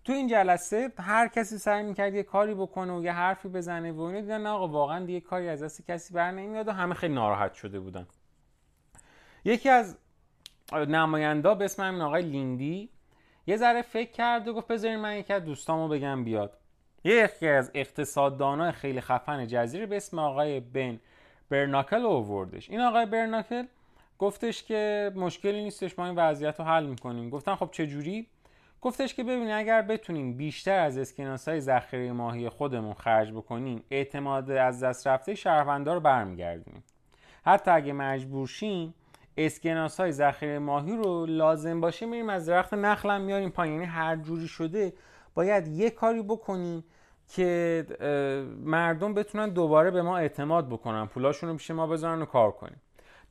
تو 0.09 0.15
این 0.15 0.27
جلسه 0.27 0.91
هر 0.99 1.27
کسی 1.27 1.57
سعی 1.57 1.83
می‌کرد 1.83 2.13
یه 2.13 2.23
کاری 2.23 2.53
بکنه 2.53 2.93
و 2.93 3.03
یه 3.03 3.11
حرفی 3.11 3.47
بزنه 3.47 3.91
و 3.91 4.01
اینو 4.01 4.21
دیدن 4.21 4.47
آقا 4.47 4.67
واقعا 4.67 5.05
دیگه 5.05 5.19
کاری 5.19 5.49
از 5.49 5.63
دست 5.63 5.87
کسی 5.87 6.13
بر 6.13 6.31
نمیاد 6.31 6.67
و 6.67 6.71
همه 6.71 6.95
خیلی 6.95 7.13
ناراحت 7.13 7.53
شده 7.53 7.79
بودن. 7.79 8.07
یکی 9.45 9.69
از 9.69 9.97
نماینده 10.73 11.55
به 11.55 11.65
اسم 11.65 11.83
همین 11.83 12.01
آقای 12.01 12.21
لیندی 12.21 12.89
یه 13.47 13.57
ذره 13.57 13.81
فکر 13.81 14.11
کرد 14.11 14.47
و 14.47 14.53
گفت 14.53 14.67
بذارین 14.67 14.99
من 14.99 15.15
یکی 15.15 15.33
از 15.33 15.45
دوستامو 15.45 15.87
بگم 15.87 16.23
بیاد. 16.23 16.57
یکی 17.03 17.47
از 17.47 17.71
اقتصاددانای 17.73 18.71
خیلی 18.71 19.01
خفن 19.01 19.47
جزیره 19.47 19.85
به 19.85 19.97
اسم 19.97 20.19
آقای 20.19 20.59
بن 20.59 20.99
برناکل 21.49 22.05
اووردش 22.05 22.69
این 22.69 22.81
آقای 22.81 23.05
برناکل 23.05 23.65
گفتش 24.19 24.63
که 24.63 25.11
مشکلی 25.15 25.63
نیستش 25.63 25.99
ما 25.99 26.05
این 26.05 26.15
وضعیت 26.15 26.59
رو 26.59 26.65
حل 26.65 26.85
می‌کنیم. 26.85 27.29
گفتن 27.29 27.55
خب 27.55 27.69
چه 27.71 27.87
جوری 27.87 28.27
گفتش 28.81 29.13
که 29.13 29.23
ببینید 29.23 29.51
اگر 29.51 29.81
بتونیم 29.81 30.37
بیشتر 30.37 30.79
از 30.79 30.97
اسکناس 30.97 31.47
های 31.47 31.59
ذخیره 31.59 32.11
ماهی 32.11 32.49
خودمون 32.49 32.93
خرج 32.93 33.31
بکنیم 33.31 33.83
اعتماد 33.91 34.51
از 34.51 34.83
دست 34.83 35.07
رفته 35.07 35.35
شهروندا 35.35 35.93
رو 35.93 35.99
برمیگردونیم. 35.99 36.83
حتی 37.45 37.71
اگه 37.71 37.93
مجبور 37.93 38.47
شیم 38.47 38.93
اسکناس 39.37 39.99
های 39.99 40.11
ذخیره 40.11 40.59
ماهی 40.59 40.95
رو 40.95 41.25
لازم 41.25 41.81
باشه 41.81 42.05
میریم 42.05 42.29
از 42.29 42.45
درخت 42.45 42.73
نخلم 42.73 43.21
میاریم 43.21 43.49
پایین. 43.49 43.73
یعنی 43.73 43.85
هر 43.85 44.15
جوری 44.15 44.47
شده 44.47 44.93
باید 45.33 45.67
یه 45.67 45.89
کاری 45.89 46.21
بکنیم 46.21 46.83
که 47.27 47.85
مردم 48.63 49.13
بتونن 49.13 49.49
دوباره 49.49 49.91
به 49.91 50.01
ما 50.01 50.17
اعتماد 50.17 50.69
بکنن. 50.69 51.05
پولاشون 51.05 51.49
رو 51.49 51.55
پیش 51.55 51.71
ما 51.71 51.87
بذارن 51.87 52.21
و 52.21 52.25
کار 52.25 52.51
کنیم. 52.51 52.81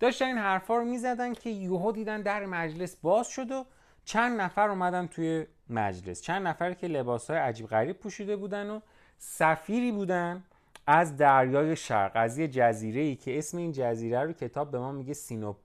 داشتن 0.01 0.25
این 0.25 0.39
حرفا 0.39 0.77
رو 0.77 0.85
می‌زدن 0.85 1.33
که 1.33 1.51
یوهو 1.51 1.93
دیدن 1.93 2.23
در 2.23 2.47
مجلس 2.47 2.97
باز 2.97 3.29
شد 3.29 3.51
و 3.51 3.65
چند 4.09 4.41
نفر 4.41 4.69
اومدن 4.69 5.07
توی 5.07 5.47
مجلس. 5.71 6.23
چند 6.23 6.47
نفر 6.47 6.73
که 6.73 6.87
لباس 6.87 7.31
های 7.31 7.39
عجیب 7.39 7.67
غریب 7.67 7.97
پوشیده 7.97 8.37
بودن 8.37 8.71
و 8.71 8.81
سفیری 9.19 9.93
بودن 9.93 10.43
از 10.87 11.17
دریای 11.17 11.77
شرق 11.77 12.13
از 12.15 12.39
یه 12.39 12.49
جزیره 12.49 13.01
ای 13.01 13.17
که 13.17 13.39
اسم 13.39 13.59
این 13.59 13.73
جزیره 13.73 14.23
رو 14.23 14.33
کتاب 14.33 14.71
به 14.71 14.79
ما 14.79 14.93
میگه 14.93 15.15
سینوپ، 15.15 15.57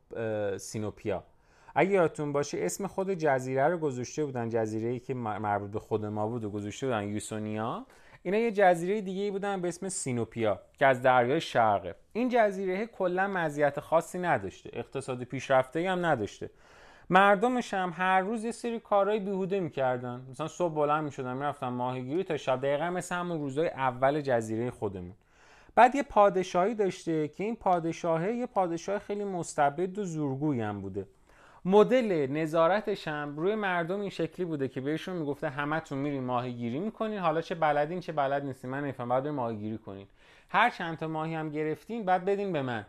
سینوپیا. 0.57 1.23
اگه 1.75 1.91
یادتون 1.91 2.33
باشه 2.33 2.57
اسم 2.61 2.87
خود 2.87 3.13
جزیره 3.13 3.67
رو 3.67 3.77
گذاشته 3.77 4.25
بودن 4.25 4.49
جزیره 4.49 4.89
ای 4.89 4.99
که 4.99 5.13
مربوط 5.13 5.71
به 5.71 5.79
خود 5.79 6.05
ما 6.05 6.27
بود 6.27 6.43
و 6.43 6.49
گذاشته 6.49 6.87
بودن 6.87 7.03
یوسونیا. 7.03 7.85
اینا 8.23 8.37
یه 8.37 8.51
جزیره 8.51 9.01
دیگه 9.01 9.21
ای 9.21 9.31
بودن 9.31 9.61
به 9.61 9.67
اسم 9.67 9.89
سینوپیا 9.89 10.59
که 10.79 10.85
از 10.85 11.01
دریای 11.01 11.41
شرقه. 11.41 11.95
این 12.13 12.29
جزیره 12.29 12.87
کلا 12.87 13.27
مزیت 13.27 13.79
خاصی 13.79 14.19
نداشته. 14.19 14.69
اقتصاد 14.73 15.23
پیشرفته 15.23 15.89
هم 15.89 16.05
نداشته. 16.05 16.49
مردمش 17.09 17.73
هم 17.73 17.93
هر 17.95 18.19
روز 18.21 18.43
یه 18.43 18.51
سری 18.51 18.79
کارهای 18.79 19.19
بیهوده 19.19 19.59
می‌کردن. 19.59 20.21
مثلا 20.31 20.47
صبح 20.47 20.73
بلند 20.73 21.03
می‌شدن 21.03 21.33
می‌رفتن 21.33 21.67
ماهیگیری 21.67 22.23
تا 22.23 22.37
شب. 22.37 22.61
دقیقا 22.61 22.89
مثل 22.89 23.15
همون 23.15 23.39
روزهای 23.39 23.67
اول 23.67 24.21
جزیره 24.21 24.71
خودمون. 24.71 25.13
بعد 25.75 25.95
یه 25.95 26.03
پادشاهی 26.03 26.75
داشته 26.75 27.27
که 27.27 27.43
این 27.43 27.55
پادشاهه 27.55 28.31
یه 28.31 28.45
پادشاه 28.45 28.99
خیلی 28.99 29.23
مستبد 29.23 29.99
و 29.99 30.03
زورگویی 30.03 30.61
هم 30.61 30.81
بوده. 30.81 31.07
مدل 31.65 32.27
نظارتش 32.31 33.07
هم 33.07 33.37
روی 33.37 33.55
مردم 33.55 33.99
این 33.99 34.09
شکلی 34.09 34.45
بوده 34.45 34.67
که 34.67 34.81
بهشون 34.81 35.15
می‌گفته 35.15 35.49
همتون 35.49 35.97
میرین 35.97 36.23
ماهیگیری 36.23 36.79
می‌کنین. 36.79 37.19
حالا 37.19 37.41
چه 37.41 37.55
بلدین 37.55 37.99
چه 37.99 38.11
بلد 38.11 38.45
نیستین. 38.45 38.71
من 38.71 38.81
نمیفهم. 38.81 39.09
بعد 39.09 39.27
ماهیگیری 39.27 39.77
کنین. 39.77 40.07
هر 40.49 40.69
چند 40.69 40.97
تا 40.97 41.07
ماهی 41.07 41.35
هم 41.35 41.49
گرفتین 41.49 42.05
بعد 42.05 42.25
بدین 42.25 42.53
به 42.53 42.61
من. 42.61 42.85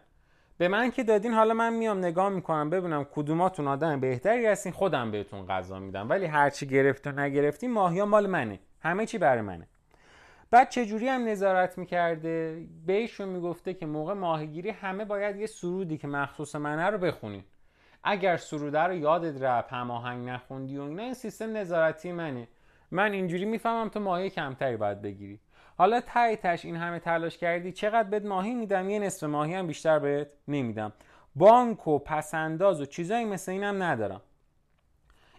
به 0.58 0.68
من 0.68 0.90
که 0.90 1.04
دادین 1.04 1.32
حالا 1.32 1.54
من 1.54 1.72
میام 1.72 1.98
نگاه 1.98 2.28
می‌کنم 2.28 2.70
ببینم 2.70 3.06
کدوماتون 3.14 3.68
آدم 3.68 4.00
بهتری 4.00 4.46
هستین 4.46 4.72
خودم 4.72 5.10
بهتون 5.10 5.46
غذا 5.46 5.78
میدم. 5.78 6.10
ولی 6.10 6.26
هرچی 6.26 6.66
گرفت 6.66 7.06
و 7.06 7.12
نگرفتین 7.12 7.72
ماهی 7.72 8.02
مال 8.02 8.26
منه. 8.26 8.60
همه 8.80 9.06
چی 9.06 9.18
برای 9.18 9.40
منه. 9.40 9.68
بعد 10.50 10.68
چجوری 10.68 11.08
هم 11.08 11.28
نظارت 11.28 11.78
می‌کرده؟ 11.78 12.66
بهشون 12.86 13.28
می‌گفته 13.28 13.74
که 13.74 13.86
موقع 13.86 14.12
ماهیگیری 14.12 14.70
همه 14.70 15.04
باید 15.04 15.36
یه 15.36 15.46
سرودی 15.46 15.98
که 15.98 16.08
مخصوص 16.08 16.56
منه 16.56 16.86
رو 16.86 16.98
بخونین. 16.98 17.44
اگر 18.04 18.36
سروده 18.36 18.80
رو 18.80 18.94
یادت 18.94 19.42
رفت 19.42 19.72
هماهنگ 19.72 20.28
نخوندی 20.28 20.78
و 20.78 20.82
اینا 20.82 21.02
این 21.02 21.14
سیستم 21.14 21.56
نظارتی 21.56 22.12
منه. 22.12 22.48
من 22.90 23.12
اینجوری 23.12 23.44
می‌فهمم 23.44 23.88
تو 23.88 24.00
ماهی 24.00 24.30
کمتری 24.30 24.76
باید 24.76 25.02
بگیری. 25.02 25.40
حالا 25.78 26.00
تای 26.00 26.36
تش 26.36 26.64
این 26.64 26.76
همه 26.76 26.98
تلاش 26.98 27.38
کردی 27.38 27.72
چقدر 27.72 28.08
بهت 28.08 28.24
ماهی 28.24 28.54
میدم؟ 28.54 28.90
یه 28.90 28.98
نصف 28.98 29.24
ماهی 29.24 29.54
هم 29.54 29.66
بیشتر 29.66 29.98
بهت 29.98 30.28
نمیدم. 30.48 30.92
بانک 31.36 31.88
و 31.88 31.98
پسنداز 31.98 32.80
و 32.80 32.84
چیزایی 32.84 33.24
مثل 33.24 33.52
اینم 33.52 33.82
ندارم. 33.82 34.20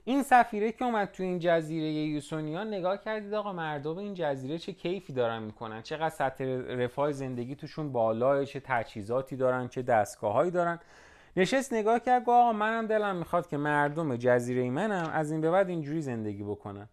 این 0.08 0.24
سفیره 0.24 0.72
که 0.72 0.86
اومد 0.86 1.12
تو 1.12 1.24
این 1.24 1.40
جزیره 1.40 1.88
یوسونیا 1.88 2.64
نگاه 2.64 2.98
کردید 2.98 3.34
آقا 3.34 3.54
مردم 3.54 3.98
این 3.98 4.14
جزیره 4.14 4.58
چه 4.58 4.74
کیفی 4.74 5.14
دارن 5.14 5.44
می‌کنن؟ 5.44 5.82
چقدر 5.82 6.10
سطح 6.10 6.44
رفاه 6.70 7.12
زندگی 7.12 7.56
توشون 7.56 7.92
بالاه؟ 7.92 8.46
چه 8.46 8.60
تجهیزاتی 8.60 9.36
دارن؟ 9.36 9.68
چه 9.68 9.82
دستگاههایی 9.82 10.52
دارن؟ 10.52 10.80
نشست 11.38 11.74
نگاه 11.74 12.00
کرد 12.00 12.22
گفت 12.22 12.30
آقا 12.30 12.54
منم 12.54 12.88
دلم 12.88 13.16
می‌خواد 13.16 13.48
که 13.48 13.58
مردم 13.58 14.16
جزیره 14.16 14.70
منم 14.70 15.10
از 15.14 15.32
این 15.32 15.42
به 15.42 15.52
بعد 15.52 15.70
اینجوری 15.70 16.02
زندگی 16.02 16.44
بکنن. 16.44 16.88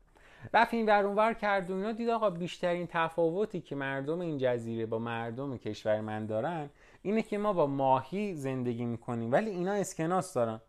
رفت 0.54 0.74
این 0.74 0.88
ور 1.14 1.34
کرد 1.34 1.70
و 1.70 1.74
اینا. 1.74 1.92
دید 1.92 2.08
آقا 2.08 2.30
بیشترین 2.30 2.86
تفاوتی 2.86 3.60
که 3.60 3.74
مردم 3.74 4.20
این 4.20 4.38
جزیره 4.38 4.86
با 4.86 4.98
مردم 4.98 5.56
کشور 5.56 6.00
من 6.00 6.26
دارن 6.26 6.70
اینه 7.02 7.22
که 7.22 7.38
ما 7.38 7.52
با 7.52 7.66
ماهی 7.66 8.34
زندگی 8.34 8.84
می‌کنیم. 8.84 9.32
ولی 9.32 9.50
اینا 9.50 9.72
اسکناس 9.72 10.34
دارن. 10.34 10.60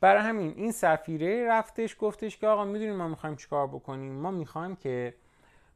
برای 0.00 0.22
همین 0.22 0.54
این 0.56 0.72
سفیره 0.72 1.48
رفتش 1.48 1.96
گفتش 2.00 2.38
که 2.38 2.46
آقا 2.46 2.64
می‌دونیم 2.64 2.96
ما 2.96 3.08
می‌خوایم 3.08 3.36
چیکار 3.36 3.66
بکنیم؟ 3.66 4.12
ما 4.12 4.30
می‌خوایم 4.30 4.76
که 4.76 5.14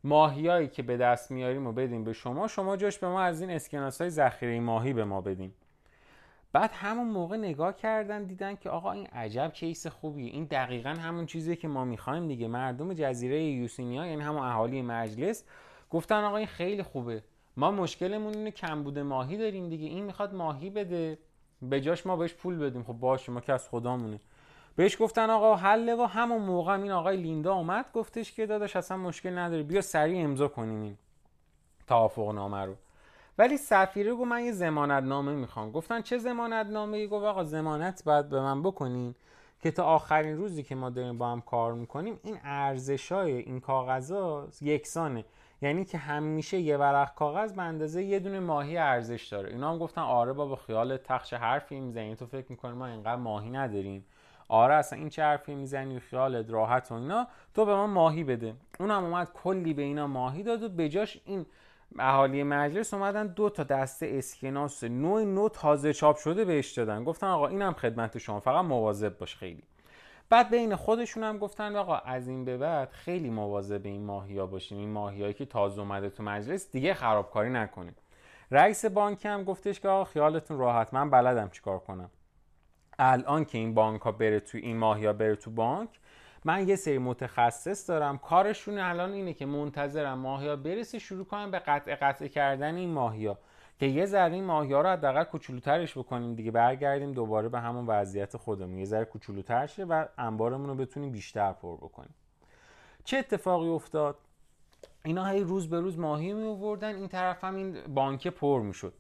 ماهیایی 0.04 0.68
که 0.68 0.82
به 0.82 0.96
دست 0.96 1.30
میاریم 1.30 1.66
و 1.66 1.72
بدیم 1.72 2.04
به 2.04 2.12
شما 2.12 2.48
شما 2.48 2.76
جاش 2.76 2.98
به 2.98 3.08
ما 3.08 3.22
از 3.22 3.40
این 3.40 3.50
اسکناس 3.50 4.00
های 4.00 4.10
ذخیره 4.10 4.60
ماهی 4.60 4.92
به 4.92 5.04
ما 5.04 5.20
بدیم 5.20 5.54
بعد 6.56 6.70
همون 6.72 7.06
موقع 7.06 7.36
نگاه 7.36 7.76
کردن 7.76 8.24
دیدن 8.24 8.56
که 8.56 8.70
آقا 8.70 8.92
این 8.92 9.06
عجب 9.06 9.52
کیس 9.54 9.86
خوبیه. 9.86 10.30
این 10.32 10.44
دقیقا 10.44 10.90
همون 10.90 11.26
چیزی 11.26 11.56
که 11.56 11.68
ما 11.68 11.84
می‌خوایم 11.84 12.28
دیگه. 12.28 12.48
مردم 12.48 12.94
جزیره 12.94 13.42
یوسینیا 13.42 14.06
یعنی 14.06 14.22
همون 14.22 14.42
اهالی 14.42 14.82
مجلس 14.82 15.44
گفتن 15.90 16.24
آقا 16.24 16.36
این 16.36 16.46
خیلی 16.46 16.82
خوبه. 16.82 17.22
ما 17.56 17.70
مشکلمون 17.70 18.34
اینه 18.34 18.50
کمبود 18.50 18.98
ماهی 18.98 19.36
داریم 19.36 19.68
دیگه. 19.68 19.86
این 19.86 20.04
می‌خواد 20.04 20.34
ماهی 20.34 20.70
بده. 20.70 21.18
به 21.62 21.80
جاش 21.80 22.06
ما 22.06 22.16
بهش 22.16 22.34
پول 22.34 22.58
بدیم. 22.58 22.82
خب 22.82 22.92
باشه 22.92 23.32
ما 23.32 23.40
که 23.40 23.52
از 23.52 23.68
خدامونه. 23.68 24.20
بهش 24.76 25.02
گفتن 25.02 25.30
آقا 25.30 25.56
حله 25.56 25.94
و 25.94 26.02
همون 26.02 26.42
موقع 26.42 26.72
این 26.72 26.90
آقای 26.90 27.16
لیندا 27.16 27.54
اومد 27.54 27.92
گفتش 27.92 28.32
که 28.32 28.46
داداش 28.46 28.76
اصلا 28.76 28.96
مشکل 28.96 29.38
نداره. 29.38 29.62
بیا 29.62 29.80
سریع 29.80 30.24
امضا 30.24 30.48
کنیم 30.48 30.82
این 30.82 30.96
توافق 31.86 32.34
نامه 32.34 32.64
رو. 32.64 32.74
ولی 33.38 33.56
سفیره 33.56 34.14
گفت 34.14 34.30
من 34.30 34.44
یه 34.44 34.52
زمانت 34.52 35.02
نامه 35.02 35.32
می‌خوام. 35.32 35.70
گفتن 35.70 36.02
چه 36.02 36.18
زمانت 36.18 36.66
نامه 36.66 37.06
گفت 37.06 37.24
آقا 37.24 37.44
زمانت 37.44 38.04
باید 38.04 38.28
به 38.28 38.40
من 38.40 38.62
بکنین 38.62 39.14
که 39.60 39.70
تا 39.70 39.84
آخرین 39.84 40.36
روزی 40.36 40.62
که 40.62 40.74
ما 40.74 40.90
داریم 40.90 41.18
با 41.18 41.32
هم 41.32 41.40
کار 41.40 41.72
می‌کنیم 41.72 42.20
این 42.22 42.38
ارزش 42.44 43.12
های 43.12 43.32
این 43.32 43.60
کاغذها 43.60 44.48
یکسانه. 44.60 45.24
یعنی 45.62 45.84
که 45.84 45.98
همیشه 45.98 46.58
یه 46.58 46.76
ورق 46.76 47.14
کاغذ 47.14 47.52
به 47.52 47.62
اندازه 47.62 48.02
یه 48.02 48.18
دونه 48.18 48.40
ماهی 48.40 48.76
ارزش 48.76 49.26
داره. 49.26 49.50
اینا 49.50 49.72
هم 49.72 49.78
گفتن 49.78 50.00
آره 50.00 50.32
بابا 50.32 50.56
خیال 50.56 50.96
تخش 50.96 51.34
حرفی 51.34 51.80
می‌زنی. 51.80 52.16
تو 52.16 52.26
فکر 52.26 52.46
می‌کنی 52.48 52.72
ما 52.72 52.86
اینقدر 52.86 53.16
ماهی 53.16 53.50
نداریم. 53.50 54.04
آره 54.48 54.74
اصلا 54.74 54.98
این 54.98 55.08
چه 55.08 55.22
حرفی 55.22 55.54
می‌زنی 55.54 56.00
خیالت 56.00 56.50
راحت 56.50 56.92
و 56.92 56.94
اینا 56.94 57.26
تو 57.54 57.64
به 57.64 57.74
ما 57.74 57.86
ماهی 57.86 58.24
بده. 58.24 58.54
اونم 58.80 59.04
اومد 59.04 59.32
کلی 59.32 59.74
به 59.74 59.82
اینا 59.82 60.06
ماهی 60.06 60.42
داد 60.42 60.62
و 60.62 60.68
بجاش 60.68 61.20
این 61.24 61.46
اهالی 61.98 62.42
مجلس 62.42 62.94
اومدن 62.94 63.26
دو 63.26 63.50
تا 63.50 63.62
دسته 63.64 64.06
اسکناس 64.12 64.84
نوع 64.84 65.22
نو 65.22 65.48
تازه 65.48 65.92
چاپ 65.92 66.16
شده 66.16 66.44
بهش 66.44 66.72
دادن. 66.72 67.04
گفتن 67.04 67.26
آقا 67.26 67.46
اینم 67.48 67.72
خدمت 67.72 68.18
شما 68.18 68.40
فقط 68.40 68.64
مواظب 68.64 69.18
باش 69.18 69.36
خیلی. 69.36 69.62
بعد 70.28 70.50
بین 70.50 70.76
خودشون 70.76 71.22
هم 71.22 71.38
گفتن 71.38 71.76
آقا 71.76 71.96
از 71.96 72.28
این 72.28 72.44
به 72.44 72.56
بعد 72.56 72.90
خیلی 72.90 73.30
مواظب 73.30 73.80
این 73.84 74.04
ماهیا 74.04 74.46
باشیم. 74.46 74.78
این 74.78 74.90
ماهیایی 74.90 75.34
که 75.34 75.44
تازه 75.44 75.80
اومده 75.80 76.10
تو 76.10 76.22
مجلس 76.22 76.70
دیگه 76.72 76.94
خرابکاری 76.94 77.50
نکنیم 77.50 77.94
رئیس 78.50 78.84
بانک 78.84 79.26
هم 79.26 79.44
گفتش 79.44 79.80
که 79.80 79.88
آقا 79.88 80.04
خیالتون 80.04 80.58
راحت 80.58 80.94
من 80.94 81.10
بلدم 81.10 81.48
چیکار 81.48 81.78
کنم. 81.78 82.10
الان 82.98 83.44
که 83.44 83.58
این 83.58 83.74
بانک 83.74 84.00
ها 84.02 84.12
بره 84.12 84.40
تو 84.40 84.58
این 84.58 84.76
ماهیا 84.76 85.12
بره 85.12 85.36
تو 85.36 85.50
بانک 85.50 85.88
من 86.46 86.68
یه 86.68 86.76
سری 86.76 86.98
متخصص 86.98 87.90
دارم 87.90 88.18
کارشون 88.18 88.78
الان 88.78 89.12
اینه 89.12 89.32
که 89.32 89.46
منتظرم 89.46 90.18
ماهیا 90.18 90.56
برسه 90.56 90.98
شروع 90.98 91.24
کنم 91.24 91.50
به 91.50 91.58
قطع 91.58 91.94
قطع 91.94 92.26
کردن 92.26 92.74
این 92.74 92.92
ماهیا. 92.92 93.38
که 93.78 93.86
یه 93.86 94.06
ذره 94.06 94.34
این 94.34 94.44
ماهیا 94.44 94.80
رو 94.80 94.88
حداقل 94.88 95.24
کوچولوترش 95.24 95.98
بکنیم 95.98 96.34
دیگه 96.34 96.50
برگردیم 96.50 97.12
دوباره 97.12 97.48
به 97.48 97.60
همون 97.60 97.86
وضعیت 97.86 98.36
خودمون. 98.36 98.78
یه 98.78 98.84
ذره 98.84 99.04
کوچولوتر 99.04 99.66
شه 99.66 99.84
و 99.84 100.04
انبارمون 100.18 100.68
رو 100.68 100.74
بتونیم 100.74 101.12
بیشتر 101.12 101.52
پر 101.52 101.76
بکنیم. 101.76 102.14
چه 103.04 103.16
اتفاقی 103.16 103.68
افتاد؟ 103.68 104.16
اینا 105.04 105.26
هی 105.26 105.40
روز 105.40 105.70
به 105.70 105.80
روز 105.80 105.98
ماهی 105.98 106.32
می 106.32 106.46
آوردن 106.46 106.94
این 106.94 107.08
طرف 107.08 107.44
هم 107.44 107.56
این 107.56 107.80
بانک 107.94 108.28
پر 108.28 108.60
می‌شد. 108.60 108.92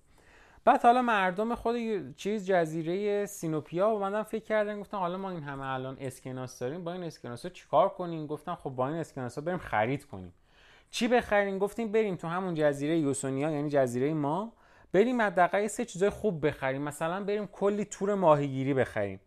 بعد 0.66 0.82
حالا 0.82 1.02
مردم 1.02 1.54
خود 1.54 1.76
چیز 2.16 2.46
جزیره 2.46 3.26
سینوپیا 3.26 3.88
اومدن 3.88 4.22
فکر 4.22 4.44
کردن 4.44 4.80
گفتن 4.80 4.98
حالا 4.98 5.18
ما 5.18 5.30
این 5.30 5.42
همه 5.42 5.66
الان 5.66 5.96
اسکناس 6.00 6.58
داریم 6.58 6.84
با 6.84 6.92
این 6.92 7.02
اسکناس 7.02 7.46
ها 7.46 7.50
چیکار 7.50 7.88
کنیم؟ 7.88 8.26
گفتن 8.26 8.54
خب 8.54 8.70
با 8.70 8.88
این 8.88 8.96
اسکناس 8.96 9.34
ها 9.34 9.44
بریم 9.44 9.58
خرید 9.58 10.04
کنیم. 10.04 10.32
چی 10.90 11.08
بخریم؟ 11.08 11.58
گفتیم 11.58 11.92
بریم 11.92 12.16
تو 12.16 12.28
همون 12.28 12.54
جزیره 12.54 12.98
یوسونیا 12.98 13.50
یعنی 13.50 13.70
جزیره 13.70 14.14
ما 14.14 14.52
بریم 14.92 15.22
حداقل 15.22 15.66
سه 15.66 15.84
چیزای 15.84 16.10
خوب 16.10 16.46
بخریم. 16.46 16.82
مثلا 16.82 17.24
بریم 17.24 17.46
کلی 17.46 17.84
تور 17.84 18.14
ماهیگیری 18.14 18.74
بخریم. 18.74 19.20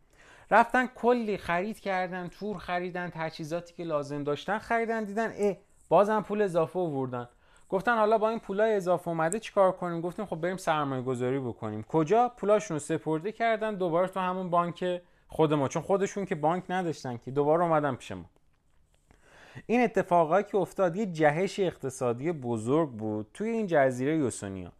رفتن 0.52 0.88
کلی 0.88 1.38
خرید 1.38 1.80
کردن 1.80 2.28
تور 2.28 2.58
خریدن 2.58 3.10
تجهیزاتی 3.14 3.74
که 3.74 3.84
لازم 3.84 4.24
داشتن 4.24 4.58
خریدن 4.58 5.04
دیدن 5.04 5.34
اه 5.38 5.58
بازم 5.90 6.22
پول 6.22 6.42
اضافه 6.42 6.80
آوردن. 6.80 7.30
گفتن 7.70 7.98
حالا 7.98 8.18
با 8.18 8.30
این 8.30 8.40
پولای 8.40 8.74
اضافه 8.74 9.08
اومده 9.08 9.40
چیکار 9.40 9.72
کنیم؟ 9.72 10.02
گفتیم 10.02 10.26
خب 10.26 10.36
بریم 10.36 10.58
سرمایه 10.58 11.02
گذاری 11.02 11.40
بکنیم. 11.40 11.84
کجا؟ 11.84 12.30
پولاشون 12.38 12.76
رو 12.76 12.80
سپرده 12.80 13.32
کردن 13.32 13.76
دوباره 13.76 14.08
تو 14.08 14.20
همون 14.20 14.50
بانک 14.50 15.02
خود 15.28 15.54
ما. 15.54 15.68
چون 15.68 15.82
خودشون 15.82 16.26
که 16.26 16.36
بانک 16.36 16.64
نداشتن 16.70 17.18
که 17.18 17.32
دوباره 17.32 17.64
اومدن 17.64 17.96
پیش 17.96 18.12
ما. 18.12 18.26
این 19.66 19.84
اتفاقایی 19.84 20.44
که 20.44 20.58
افتاد 20.58 20.96
یه 20.96 21.06
جهش 21.06 21.60
اقتصادی 21.60 22.32
بزرگ 22.32 22.90
بود 22.90 23.28
توی 23.34 23.50
این 23.50 23.68
جزیره 23.68 24.18
یوسونیا. 24.18 24.72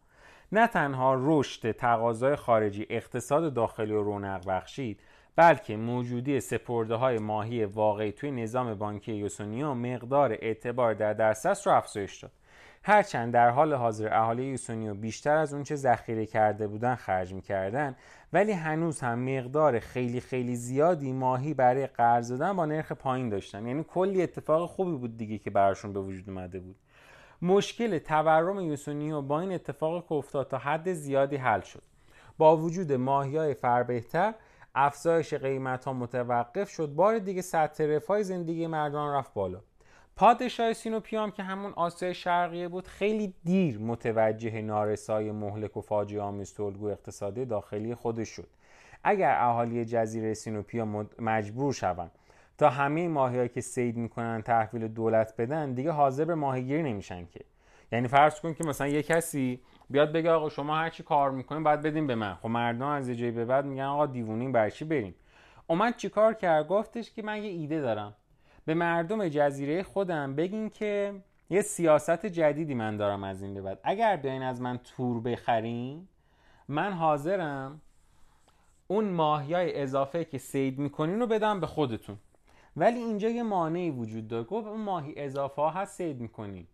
نه 0.52 0.66
تنها 0.66 1.16
رشد 1.18 1.72
تقاضای 1.72 2.36
خارجی 2.36 2.86
اقتصاد 2.90 3.54
داخلی 3.54 3.92
و 3.92 4.02
رونق 4.02 4.46
بخشید 4.46 5.00
بلکه 5.36 5.76
موجودی 5.76 6.40
سپرده 6.40 6.94
های 6.94 7.18
ماهی 7.18 7.64
واقعی 7.64 8.12
توی 8.12 8.30
نظام 8.30 8.74
بانکی 8.74 9.12
یوسونیا 9.12 9.74
مقدار 9.74 10.32
اعتبار 10.32 10.94
در 10.94 11.12
دسترس 11.12 11.66
رو 11.66 11.72
افزایش 11.72 12.22
داد. 12.22 12.32
هرچند 12.82 13.32
در 13.32 13.50
حال 13.50 13.74
حاضر 13.74 14.14
اهالی 14.14 14.44
یوسونیو 14.44 14.94
بیشتر 14.94 15.36
از 15.36 15.54
اونچه 15.54 15.76
ذخیره 15.76 16.26
کرده 16.26 16.66
بودن 16.66 16.94
خرج 16.94 17.34
می‌کردن 17.34 17.96
ولی 18.32 18.52
هنوز 18.52 19.00
هم 19.00 19.18
مقدار 19.18 19.78
خیلی 19.78 20.20
خیلی 20.20 20.56
زیادی 20.56 21.12
ماهی 21.12 21.54
برای 21.54 21.86
قرض 21.86 22.30
دادن 22.30 22.56
با 22.56 22.66
نرخ 22.66 22.92
پایین 22.92 23.28
داشتن. 23.28 23.66
یعنی 23.66 23.84
کلی 23.88 24.22
اتفاق 24.22 24.70
خوبی 24.70 24.96
بود 24.96 25.16
دیگه 25.16 25.38
که 25.38 25.50
براشون 25.50 25.92
به 25.92 26.00
وجود 26.00 26.30
اومده 26.30 26.60
بود. 26.60 26.76
مشکل 27.42 27.98
تورم 27.98 28.60
یوسونیو 28.60 29.22
با 29.22 29.40
این 29.40 29.52
اتفاق 29.52 30.06
که 30.08 30.12
افتاد 30.12 30.48
تا 30.48 30.58
حد 30.58 30.92
زیادی 30.92 31.36
حل 31.36 31.60
شد. 31.60 31.82
با 32.38 32.56
وجود 32.56 32.92
ماهی 32.92 33.36
های 33.36 33.54
فربهتر 33.54 34.34
افزایش 34.74 35.34
قیمت 35.34 35.84
ها 35.84 35.92
متوقف 35.92 36.70
شد. 36.70 36.86
بار 36.86 37.18
دیگه 37.18 37.42
سطح 37.42 37.84
رفاه 37.84 38.22
زندگی 38.22 38.66
مردان 38.66 39.14
رفت 39.14 39.34
بالا. 39.34 39.60
پادشاه 40.20 40.72
سینوپیام 40.72 41.30
که 41.30 41.42
همون 41.42 41.72
آسیای 41.72 42.14
شرقیه 42.14 42.68
بود 42.68 42.86
خیلی 42.86 43.34
دیر 43.44 43.78
متوجه 43.78 44.62
نارسای 44.62 45.32
مهلک 45.32 45.76
و 45.76 45.80
فاجعه 45.80 46.20
آمیز 46.20 46.54
تولگو 46.54 46.86
اقتصادی 46.86 47.44
داخلی 47.44 47.94
خودش 47.94 48.28
شد. 48.28 48.46
اگر 49.04 49.36
اهالی 49.40 49.84
جزیره 49.84 50.34
سینوپیا 50.34 51.06
مجبور 51.18 51.72
شوند 51.72 52.10
تا 52.58 52.70
همه 52.70 53.08
ماهیایی 53.08 53.48
که 53.48 53.60
سید 53.60 53.96
می‌کنن 53.96 54.42
تحویل 54.42 54.88
دولت 54.88 55.34
بدن 55.38 55.72
دیگه 55.72 55.90
حاضر 55.90 56.24
به 56.24 56.34
ماهیگیری 56.34 56.82
نمیشن 56.82 57.26
که. 57.26 57.40
یعنی 57.92 58.08
فرض 58.08 58.40
کن 58.40 58.54
که 58.54 58.64
مثلا 58.64 58.86
یه 58.86 59.02
کسی 59.02 59.60
بیاد 59.90 60.12
بگه 60.12 60.30
آقا 60.30 60.48
شما 60.48 60.76
هر 60.76 60.90
چی 60.90 61.02
کار 61.02 61.30
می‌کنین 61.30 61.62
باید 61.62 61.82
بدین 61.82 62.06
به 62.06 62.14
من. 62.14 62.34
خب 62.34 62.48
مردم 62.48 62.86
از 62.86 63.08
یه 63.08 63.30
به 63.30 63.44
بعد 63.44 63.64
میگن 63.64 63.84
آقا 63.84 64.06
دیوونین 64.06 64.52
بر 64.52 64.70
چی 64.70 64.84
بریم 64.84 65.14
اومد 65.66 65.96
چیکار 65.96 66.34
کرد؟ 66.34 66.66
گفتش 66.66 67.10
که 67.10 67.22
من 67.22 67.42
یه 67.42 67.50
ایده 67.50 67.80
دارم. 67.80 68.14
به 68.66 68.74
مردم 68.74 69.28
جزیره 69.28 69.82
خودم 69.82 70.34
بگین 70.34 70.70
که 70.70 71.14
یه 71.50 71.62
سیاست 71.62 72.26
جدیدی 72.26 72.74
من 72.74 72.96
دارم 72.96 73.24
از 73.24 73.42
این 73.42 73.54
به 73.54 73.62
بعد. 73.62 73.80
اگر 73.82 74.16
بیاین 74.16 74.42
از 74.42 74.60
من 74.60 74.78
تور 74.78 75.20
بخرین 75.20 76.08
من 76.68 76.92
حاضرم 76.92 77.80
اون 78.86 79.04
ماهیای 79.04 79.82
اضافه 79.82 80.24
که 80.24 80.38
سید 80.38 80.78
می‌کنین 80.78 81.20
رو 81.20 81.26
بدم 81.26 81.60
به 81.60 81.66
خودتون. 81.66 82.16
ولی 82.76 82.98
اینجا 82.98 83.28
یه 83.28 83.42
مانعی 83.42 83.90
وجود 83.90 84.28
داره. 84.28 84.44
گفت 84.44 84.66
اون 84.66 84.80
ماهی 84.80 85.14
اضافه 85.16 85.62
ها 85.62 85.70
هست 85.70 85.96
سید 85.96 86.20
می‌کنین. 86.20 86.66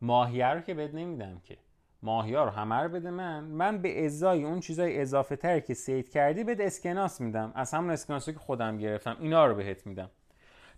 ماهیه 0.00 0.46
رو 0.46 0.60
که 0.60 0.74
بد 0.74 0.96
نمیدم 0.96 1.40
که. 1.44 1.56
ماهیا 2.02 2.44
رو 2.44 2.50
همه 2.50 2.74
رو 2.74 2.88
بده 2.88 3.10
من. 3.10 3.44
من 3.44 3.78
به 3.78 4.04
ازای 4.04 4.44
اون 4.44 4.60
چیزای 4.60 5.00
اضافه 5.00 5.36
تری 5.36 5.60
که 5.60 5.74
سید 5.74 6.08
کردی 6.08 6.44
بده 6.44 6.64
اسکناس 6.64 7.20
میدم. 7.20 7.52
از 7.54 7.74
همون 7.74 7.90
اسکناسی 7.90 8.32
که 8.32 8.38
خودم 8.38 8.78
گرفتم 8.78 9.16
اینا 9.20 9.46
رو 9.46 9.54
بهت 9.54 9.86
میدم. 9.86 10.10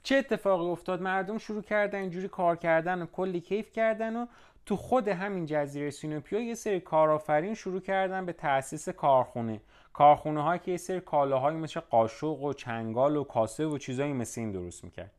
چه 0.02 0.16
اتفاقی 0.16 0.70
افتاد؟ 0.70 1.02
مردم 1.02 1.38
شروع 1.38 1.62
کردن 1.62 2.00
اینجوری 2.00 2.28
کار 2.28 2.56
کردن 2.56 3.02
و 3.02 3.06
کلی 3.06 3.40
کیف 3.40 3.72
کردن 3.72 4.16
و 4.16 4.26
تو 4.66 4.76
خود 4.76 5.08
همین 5.08 5.46
جزیره 5.46 5.90
سینوپیا 5.90 6.40
یه 6.40 6.54
سری 6.54 6.80
کارآفرین 6.80 7.54
شروع 7.54 7.80
کردن 7.80 8.26
به 8.26 8.32
تاسیس 8.32 8.88
کارخونه. 8.88 9.60
کارخونه 9.92 10.58
که 10.58 10.70
یه 10.70 10.76
سری 10.76 11.00
کالاهایی 11.00 11.58
مثل 11.58 11.80
قاشق 11.80 12.42
و 12.42 12.52
چنگال 12.52 13.16
و 13.16 13.24
کاسه 13.24 13.66
و 13.66 13.78
چیزایی 13.78 14.12
مثل 14.12 14.40
این 14.40 14.52
درست 14.52 14.84
می‌کرد. 14.84 15.10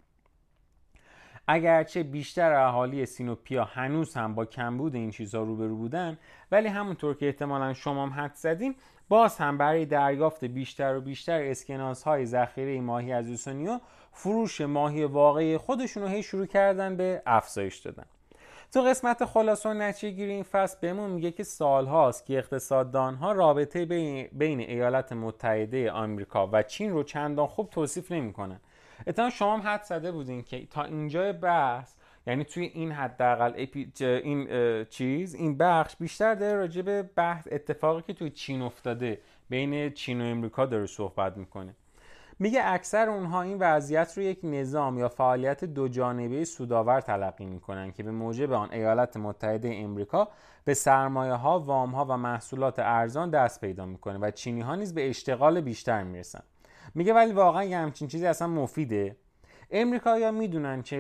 اگرچه 1.52 2.04
بیشتر 2.04 2.54
اهالی 2.54 3.06
سینوپیا 3.06 3.64
هنوز 3.64 4.14
هم 4.14 4.36
با 4.36 4.46
کمبود 4.46 4.96
این 4.96 5.12
چیزها 5.12 5.44
روبرو 5.44 5.76
بودن 5.76 6.18
ولی 6.52 6.68
همونطور 6.68 7.16
که 7.16 7.26
احتمالا 7.26 7.74
شما 7.74 8.08
هم 8.08 8.24
حد 8.24 8.36
زدین 8.36 8.76
باز 9.10 9.38
هم 9.38 9.58
برای 9.58 9.86
دریافت 9.86 10.46
بیشتر 10.46 10.96
و 10.96 11.02
بیشتر 11.02 11.42
اسکناس 11.42 12.04
های 12.04 12.26
ذخیره 12.26 12.82
ماهی 12.82 13.12
از 13.12 13.30
اوسونیا 13.30 13.82
فروش 14.20 14.62
ماهی 14.62 15.04
واقعی 15.04 15.58
خودشون 15.58 16.04
رو 16.04 16.10
هی 16.10 16.24
شروع 16.24 16.46
کردن 16.46 16.96
به 16.96 17.22
افزایش 17.26 17.78
دادن. 17.78 18.06
تو 18.74 18.82
قسمت 18.82 19.26
خلاصه 19.26 19.70
و 19.70 19.74
نتیجه 19.74 20.16
گیری 20.16 20.32
این 20.32 20.44
فصل 20.44 20.78
بهمون 20.82 21.10
میگه 21.10 21.32
که 21.32 21.44
سال 21.44 21.86
هاست 21.86 22.26
که 22.26 22.38
اقتصاددان 22.38 23.16
ها 23.16 23.32
رابطه 23.32 23.86
بین 24.32 24.60
ایالات 24.60 25.14
متحده 25.14 25.92
آمریکا 25.92 26.50
و 26.52 26.64
چین 26.64 26.92
رو 26.92 27.04
چندان 27.04 27.48
خوب 27.48 27.70
توصیف 27.70 28.12
نمی‌کنن. 28.12 28.60
اتفاقا 29.08 29.30
شما 29.30 29.58
هم 29.58 29.62
حد 29.68 29.84
زده 29.84 30.12
بودین 30.12 30.44
که 30.44 30.66
تا 30.66 30.84
اینجای 30.84 31.34
بحث 31.34 31.94
یعنی 32.28 32.44
توی 32.44 32.66
این 32.66 32.92
حداقل 32.92 33.66
این 34.02 34.48
چیز 34.86 35.36
این 35.36 35.58
بخش 35.58 35.96
بیشتر 35.96 36.36
داره 36.36 36.58
راجع 36.58 36.82
به 36.82 37.04
بحث 37.16 37.48
اتفاقی 37.52 38.02
که 38.02 38.14
توی 38.14 38.30
چین 38.30 38.62
افتاده 38.62 39.20
بین 39.50 39.90
چین 39.90 40.22
و 40.22 40.26
امریکا 40.26 40.66
داره 40.66 40.86
صحبت 40.86 41.38
می‌کنه. 41.38 41.76
میگه 42.42 42.62
اکثر 42.66 43.10
اونها 43.10 43.42
این 43.42 43.58
وضعیت 43.60 44.18
رو 44.18 44.24
یک 44.24 44.40
نظام 44.44 44.98
یا 44.98 45.10
فعالیت 45.10 45.64
دو 45.66 45.88
جانبه 45.88 46.46
سودآور 46.46 47.02
تلقی 47.02 47.46
می‌کنن 47.46 47.92
که 47.92 48.04
به 48.04 48.12
موجب 48.12 48.52
آن 48.52 48.72
ایالات 48.72 49.18
متحده 49.18 49.72
امریکا 49.76 50.28
به 50.66 50.74
سرمایه 50.74 51.34
ها، 51.34 51.60
وام 51.60 51.92
ها 51.92 52.06
و 52.06 52.18
محصولات 52.18 52.80
ارزان 52.80 53.30
دست 53.30 53.62
پیدا 53.62 53.86
می‌کنه 53.86 54.18
و 54.20 54.32
چینی 54.32 54.62
ها 54.62 54.76
نیز 54.76 54.94
به 54.94 55.10
اشتغال 55.10 55.62
بیشتر 55.62 56.04
می‌رسن. 56.04 56.44
میگه 56.96 57.14
ولی 57.14 57.32
واقعا 57.32 57.64
یه 57.64 57.78
همچین 57.78 58.08
چیزی 58.08 58.26
اصلا 58.26 58.48
مفیده. 58.48 59.16
امریکایی 59.72 60.32
می‌دونن 60.32 60.84
چه 60.84 60.98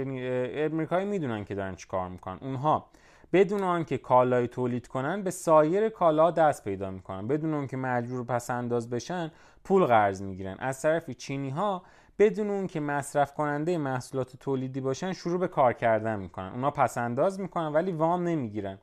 امریکایی 0.53 1.05
می‌دونن 1.05 1.45
که 1.45 1.55
دارن 1.55 1.75
چیکار 1.75 2.09
می‌کنن. 2.09 2.37
اونها 2.41 2.89
بدون 3.33 3.63
آنکه 3.63 3.97
کالای 3.97 4.47
تولید 4.47 4.87
کنن 4.87 5.21
به 5.21 5.31
سایر 5.31 5.89
کالا 5.89 6.31
دست 6.31 6.63
پیدا 6.63 6.91
می‌کنن. 6.91 7.27
بدون 7.27 7.53
آنکه 7.53 7.77
مجبور 7.77 8.25
پس 8.25 8.49
انداز 8.49 8.89
بشن 8.89 9.31
پول 9.63 9.85
قرض 9.85 10.21
می‌گیرن. 10.21 10.55
از 10.59 10.81
طرف 10.81 11.09
چینی 11.09 11.49
ها 11.49 11.83
بدون 12.19 12.49
اون 12.49 12.67
که 12.67 12.79
مصرف 12.79 13.33
کننده 13.33 13.77
محصولات 13.77 14.35
تولیدی 14.35 14.81
باشن 14.81 15.13
شروع 15.13 15.39
به 15.39 15.47
کار 15.47 15.73
کردن 15.73 16.19
می‌کنن. 16.19 16.51
اونا 16.53 16.71
پس 16.71 16.97
انداز 16.97 17.39
می‌کنن 17.39 17.67
ولی 17.73 17.91
وام 17.91 18.23
نمی‌گیرن. 18.23 18.77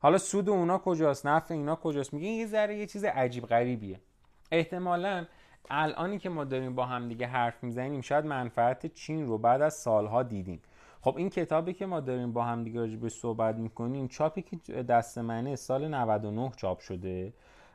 حالا 0.00 0.18
سود 0.18 0.48
اونا 0.48 0.78
کجاست؟ 0.78 1.26
نفع 1.26 1.54
اینا 1.54 1.76
کجاست؟ 1.76 2.14
میگه 2.14 2.28
یه 2.28 2.46
ذره 2.46 2.78
یه 2.78 2.86
چیز 2.86 3.04
عجیب 3.04 3.46
غریبیه. 3.46 4.00
احتمالا 4.50 5.24
الانی 5.70 6.18
که 6.18 6.28
ما 6.28 6.44
داریم 6.44 6.74
با 6.74 6.86
هم 6.86 7.08
دیگه 7.08 7.26
حرف 7.26 7.64
می‌زنیم 7.64 8.00
شاید 8.00 8.24
منفعت 8.24 8.94
چین 8.94 9.26
رو 9.26 9.38
بعد 9.38 9.62
از 9.62 9.74
سالها 9.74 10.22
دیدیم. 10.22 10.62
خب 11.04 11.16
این 11.16 11.30
کتابی 11.30 11.72
که 11.72 11.86
ما 11.86 12.00
داریم 12.00 12.32
با 12.32 12.44
هم 12.44 12.64
دیگه 12.64 12.86
به 12.86 13.08
صحبت 13.08 13.56
می‌کنیم 13.56 14.08
چاپی 14.08 14.42
که 14.42 14.82
دست 14.82 15.18
منه 15.18 15.56
سال 15.56 15.88
99 15.88 16.52
چاپ 16.56 16.78
شده. 16.78 17.32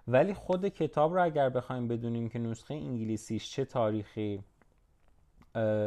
ولی 0.07 0.33
خود 0.33 0.67
کتاب 0.67 1.13
رو 1.13 1.23
اگر 1.23 1.49
بخوایم 1.49 1.87
بدونیم 1.87 2.29
که 2.29 2.39
نسخه 2.39 2.73
انگلیسیش 2.73 3.51
چه 3.51 3.65
تاریخی 3.65 4.43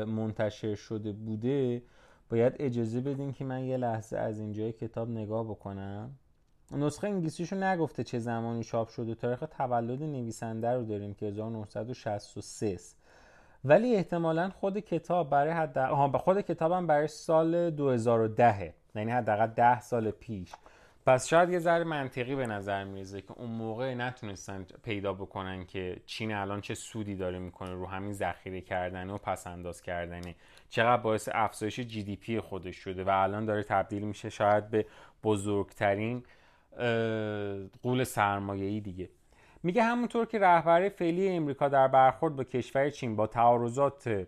منتشر 0.07 0.75
شده 0.75 1.13
بوده 1.13 1.83
باید 2.31 2.57
اجازه 2.59 3.01
بدیم 3.01 3.33
که 3.33 3.45
من 3.45 3.65
یه 3.65 3.77
لحظه 3.77 4.17
از 4.17 4.39
اینجای 4.39 4.73
کتاب 4.73 5.11
نگاه 5.11 5.45
بکنم. 5.45 6.19
نسخه 6.73 7.09
انگلیسیشو 7.09 7.57
نگفته 7.57 8.05
چه 8.05 8.19
زمانی 8.19 8.65
چاپ 8.65 8.89
شده. 8.89 9.15
تاریخ 9.15 9.45
تولد 9.59 10.03
نویسنده 10.03 10.71
رو 10.71 10.85
داریم 10.85 11.15
که 11.15 11.27
1963 11.27 12.77
ولی 13.65 13.97
احتمالا 13.97 14.51
خود 14.51 14.79
کتاب 14.79 15.31
برای 15.31 15.53
حد 15.53 15.79
آها 15.79 16.19
خود 16.19 16.41
کتابم 16.41 16.87
برای 16.87 17.09
سال 17.09 17.71
2010 17.71 18.75
یعنی 18.95 19.11
حداقل 19.11 19.47
10 19.47 19.81
سال 19.81 20.11
پیش. 20.11 20.53
پس 21.07 21.27
شاید 21.29 21.51
یه 21.51 21.59
ذره 21.59 21.85
منطقی 21.85 22.35
به 22.35 22.47
نظر 22.47 22.85
می‌رسه 22.85 23.21
که 23.21 23.33
اون 23.33 23.51
موقع 23.51 23.95
نتونستن 23.95 24.67
پیدا 24.85 25.13
بکنن 25.13 25.67
که 25.67 25.97
چین 26.07 26.33
الان 26.33 26.61
چه 26.61 26.75
سودی 26.75 27.17
داره 27.17 27.39
می‌کنه 27.39 27.73
رو 27.73 27.87
همین 27.87 28.13
ذخیره 28.13 28.61
کردن 28.61 29.11
و 29.11 29.19
پس 29.19 29.47
انداز 29.47 29.83
کردنه. 29.83 30.35
چقدر 30.69 31.03
باعث 31.03 31.29
افزایش 31.33 31.81
جی 31.81 32.03
دی 32.03 32.17
پی 32.17 32.41
خودش 32.41 32.77
شده 32.77 33.05
و 33.05 33.09
الان 33.09 33.45
داره 33.45 33.63
تبدیل 33.63 34.03
میشه 34.03 34.29
شاید 34.31 34.71
به 34.71 34.87
بزرگترین 35.25 36.23
قول 37.83 38.05
سرمایه‌ای 38.05 38.81
دیگه. 38.81 39.09
میگه 39.63 39.83
همونطور 39.83 40.27
که 40.27 40.39
رهبر 40.39 40.89
فعلی 40.89 41.29
امریکا 41.29 41.69
در 41.69 41.89
برخورد 41.89 42.37
با 42.37 42.45
کشور 42.45 42.91
چین 42.91 43.17
با 43.17 43.27
تعارضات 43.27 44.27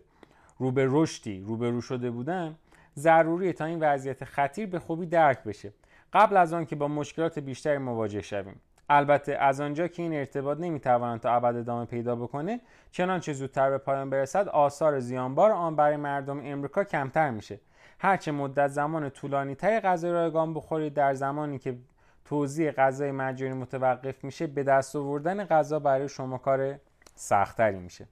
رو 0.59 0.71
به 0.71 0.87
رشدی 0.91 1.41
روبرو 1.41 1.81
شده 1.81 2.11
بودن 2.11 2.57
ضروری 2.97 3.53
تا 3.53 3.65
این 3.65 3.81
وضعیت 3.81 4.25
خطیر 4.25 4.67
به 4.67 4.79
خوبی 4.79 5.07
درک 5.07 5.45
بشه. 5.45 5.73
قبل 6.13 6.37
از 6.37 6.53
آن 6.53 6.67
که 6.67 6.77
با 6.77 6.89
مشکلات 6.89 7.39
بیشتری 7.39 7.79
مواجه 7.79 8.23
شویم. 8.23 8.61
البته 8.89 9.33
از 9.33 9.61
آنجا 9.61 9.89
که 9.89 10.03
این 10.03 10.15
ارتباط 10.15 10.59
نمی‌تواند 10.59 11.21
تا 11.21 11.33
ابد 11.35 11.57
ادامه 11.57 11.85
پیدا 11.85 12.17
بکنه 12.17 12.61
چنانچه 12.91 13.33
زودتر 13.33 13.71
به 13.71 13.79
پایان 13.79 14.11
برسد 14.11 14.49
آثار 14.49 15.01
زیانبار 15.01 15.51
آن 15.51 15.77
برای 15.77 15.97
مردم 15.97 16.41
امریکا 16.45 16.85
کمتر 16.85 17.31
میشه. 17.31 17.61
هرچه 17.99 18.33
مدت 18.33 18.69
زمان 18.69 19.11
طولانی 19.11 19.55
تری 19.55 19.81
غذای 19.81 20.13
رایگان 20.13 20.55
بخورید 20.55 20.95
در 20.95 21.15
زمانی 21.15 21.59
که 21.59 21.77
توزیع 22.25 22.71
غذای 22.71 23.13
مجانی 23.13 23.53
متوقف 23.53 24.25
میشه 24.25 24.47
به 24.47 24.63
دست 24.63 24.97
آوردن 24.97 25.45
غذا 25.45 25.79
برای 25.79 26.09
شما 26.09 26.39
کار 26.39 26.79
سختتری 27.15 27.79
میشه. 27.79 28.07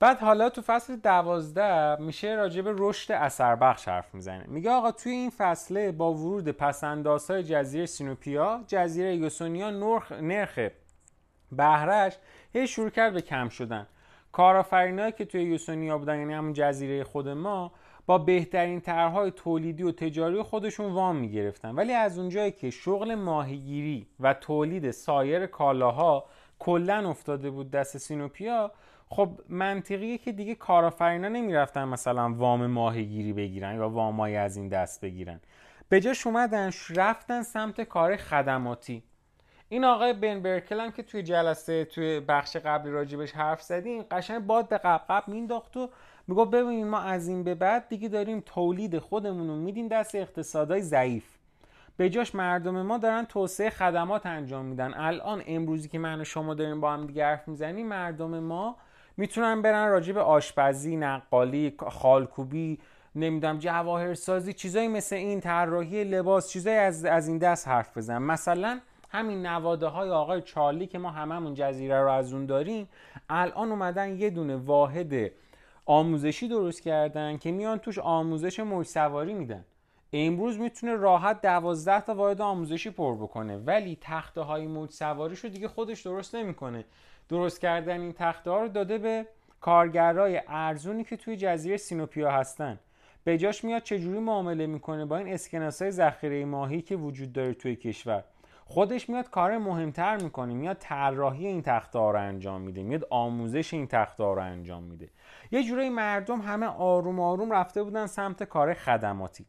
بعد 0.00 0.18
حالا 0.18 0.50
تو 0.50 0.62
فصل 0.62 0.96
دوازده 0.96 1.96
میشه 1.96 2.34
راجع 2.34 2.62
به 2.62 2.74
رشد 2.76 3.12
اثر 3.12 3.56
بخش 3.56 3.88
حرف 3.88 4.14
می‌زنه. 4.14 4.44
میگه 4.46 4.70
آقا 4.70 4.92
توی 4.92 5.12
این 5.12 5.30
فصله 5.30 5.92
با 5.92 6.14
ورود 6.14 6.48
پسندازهای 6.48 7.42
جزیره 7.42 7.86
سینوپیا 7.86 8.64
جزیره 8.66 9.16
یوسونیا 9.16 9.70
نرخ 9.70 10.12
نرخ 10.12 10.58
بهرش 11.52 12.16
هی 12.52 12.66
شروع 12.66 12.90
کرد 12.90 13.12
به 13.12 13.20
کم 13.20 13.48
شدن. 13.48 13.86
کارآفرینایی 14.32 15.12
که 15.12 15.24
توی 15.24 15.42
یوسونیا 15.42 15.98
بودن 15.98 16.18
یعنی 16.18 16.34
همون 16.34 16.52
جزیره 16.52 17.04
خود 17.04 17.28
ما 17.28 17.72
با 18.06 18.18
بهترین 18.18 18.80
طرحهای 18.80 19.30
تولیدی 19.30 19.82
و 19.82 19.92
تجاری 19.92 20.42
خودشون 20.42 20.92
وام 20.92 21.16
می‌گرفتن. 21.16 21.74
ولی 21.74 21.92
از 21.92 22.18
اونجایی 22.18 22.52
که 22.52 22.70
شغل 22.70 23.14
ماهیگیری 23.14 24.06
و 24.20 24.34
تولید 24.34 24.90
سایر 24.90 25.46
کالاها 25.46 26.24
کلا 26.58 27.10
افتاده 27.10 27.50
بود 27.50 27.70
دست 27.70 27.98
سینوپیا 27.98 28.72
خب 29.08 29.40
منطقیه 29.48 30.18
که 30.18 30.32
دیگه 30.32 30.54
کارآفرینا 30.54 31.28
نمی‌رفتن 31.28 31.84
مثلا 31.84 32.34
وام 32.34 32.66
ماهیگیری 32.66 33.32
بگیرن 33.32 33.74
یا 33.74 33.88
وامای 33.88 34.36
از 34.36 34.56
این 34.56 34.68
دست 34.68 35.00
بگیرن. 35.00 35.40
به 35.88 36.00
جاش 36.00 36.26
اومدن 36.26 36.70
رفتن 36.90 37.42
سمت 37.42 37.80
کار 37.80 38.16
خدماتی. 38.16 39.02
این 39.72 39.84
آقای 39.84 40.12
بن 40.12 40.40
برکل 40.40 40.80
هم 40.80 40.92
که 40.92 41.02
توی 41.02 41.22
جلسه 41.22 41.84
توی 41.84 42.20
بخش 42.20 42.56
قبلی 42.56 42.92
راجبش 42.92 43.32
حرف 43.32 43.62
زدیم 43.62 44.02
قشنگ 44.10 44.46
باد 44.46 44.68
به 44.68 44.78
قبقب 44.78 45.24
مینداخت 45.26 45.76
و 45.76 45.90
میگو 46.28 46.44
ببینید 46.44 46.86
ما 46.86 47.00
از 47.00 47.28
این 47.28 47.44
به 47.44 47.54
بعد 47.54 47.88
دیگه 47.88 48.08
داریم 48.08 48.42
تولید 48.46 48.98
خودمون 48.98 49.48
رو 49.48 49.56
میدیم 49.56 49.88
دست 49.88 50.14
اقتصادای 50.14 50.82
ضعیف. 50.82 51.24
به 51.96 52.10
جاش 52.10 52.34
مردم 52.34 52.82
ما 52.82 52.98
دارن 52.98 53.24
توسعه 53.24 53.70
خدمات 53.70 54.26
انجام 54.26 54.64
میدن. 54.64 54.94
الان 54.94 55.42
امروزی 55.46 55.88
که 55.88 55.98
من 55.98 56.20
و 56.20 56.24
شما 56.24 56.54
داریم 56.54 56.80
با 56.80 56.92
هم 56.92 57.06
دیگه 57.06 57.24
حرف 57.24 57.48
می‌زنیم 57.48 57.86
مردم 57.86 58.38
ما 58.38 58.76
می‌تونن 59.16 59.62
برن 59.62 59.88
راجع 59.88 60.12
به 60.12 60.20
آشپزی 60.20 60.96
نقالی 60.96 61.74
خالکوبی 61.88 62.78
نمی‌دونم 63.14 63.58
جواهرسازی 63.58 64.52
چیزایی 64.52 64.88
مثل 64.88 65.16
این 65.16 65.40
طراحی 65.40 66.04
لباس 66.04 66.50
چیزایی 66.50 66.76
از, 66.76 67.04
از 67.04 67.28
این 67.28 67.38
دست 67.38 67.68
حرف 67.68 67.96
بزنن. 67.96 68.22
مثلا 68.22 68.80
همین 69.12 69.46
نواده 69.46 69.86
های 69.86 70.10
آقای 70.10 70.42
چارلی 70.42 70.86
که 70.86 70.98
ما 70.98 71.10
هممون 71.10 71.54
جزیره 71.54 72.00
رو 72.00 72.10
از 72.10 72.32
اون 72.32 72.46
داریم 72.46 72.88
الان 73.28 73.70
اومدن 73.70 74.18
یه 74.18 74.30
دونه 74.30 74.56
واحد 74.56 75.32
آموزشی 75.86 76.48
درست 76.48 76.82
کردن 76.82 77.38
که 77.38 77.52
میان 77.52 77.78
توش 77.78 77.98
آموزش 77.98 78.60
موج 78.60 78.86
سواری 78.86 79.34
میدن. 79.34 79.64
امروز 80.12 80.58
می‌تونه 80.58 80.96
راحت 80.96 81.42
دوازده 81.42 82.00
تا 82.00 82.14
واحد 82.14 82.40
آموزشی 82.40 82.90
پر 82.90 83.14
بکنه 83.14 83.56
ولی 83.56 83.98
تخته 84.00 84.40
های 84.40 84.66
موج 84.66 84.90
سواری 84.90 85.36
رو 85.42 85.48
دیگه 85.48 85.68
خودش 85.68 86.00
درست 86.00 86.34
نمی‌کنه. 86.34 86.84
درست 87.28 87.60
کردن 87.60 88.00
این 88.00 88.12
تخته 88.12 88.50
ها 88.50 88.60
رو 88.60 88.68
داده 88.68 88.98
به 88.98 89.26
کارگرای 89.60 90.42
ارزونی 90.48 91.04
که 91.04 91.16
توی 91.16 91.36
جزیره 91.36 91.76
سینوپیا 91.76 92.30
هستن. 92.30 92.78
به 93.24 93.38
جاش 93.38 93.64
میاد 93.64 93.82
چجوری 93.82 94.18
معامله 94.18 94.66
می‌کنه 94.66 95.04
با 95.04 95.16
این 95.16 95.28
اسکناس 95.28 95.82
های 95.82 95.90
ذخیره 95.90 96.44
ماهی 96.44 96.82
که 96.82 96.96
وجود 96.96 97.32
داره 97.32 97.54
توی 97.54 97.76
کشور. 97.76 98.24
خودش 98.70 99.08
میاد 99.08 99.30
کار 99.30 99.58
مهمتر 99.58 100.16
می‌کنه 100.16 100.54
میاد 100.54 100.76
طراحی 100.80 101.46
این 101.46 101.62
تخته 101.62 101.98
ها 101.98 102.10
رو 102.10 102.18
انجام 102.18 102.60
میده 102.60 102.82
میاد 102.82 103.06
آموزش 103.10 103.74
این 103.74 103.86
تخته 103.86 104.24
ها 104.24 104.32
رو 104.32 104.42
انجام 104.42 104.82
میده. 104.82 105.08
یه 105.50 105.62
جورایی 105.62 105.90
مردم 105.90 106.40
همه 106.40 106.66
آروم 106.66 107.20
آروم 107.20 107.52
رفته 107.52 107.82
بودن 107.82 108.06
سمت 108.06 108.42
کار 108.42 108.74
خدماتی. 108.74 109.46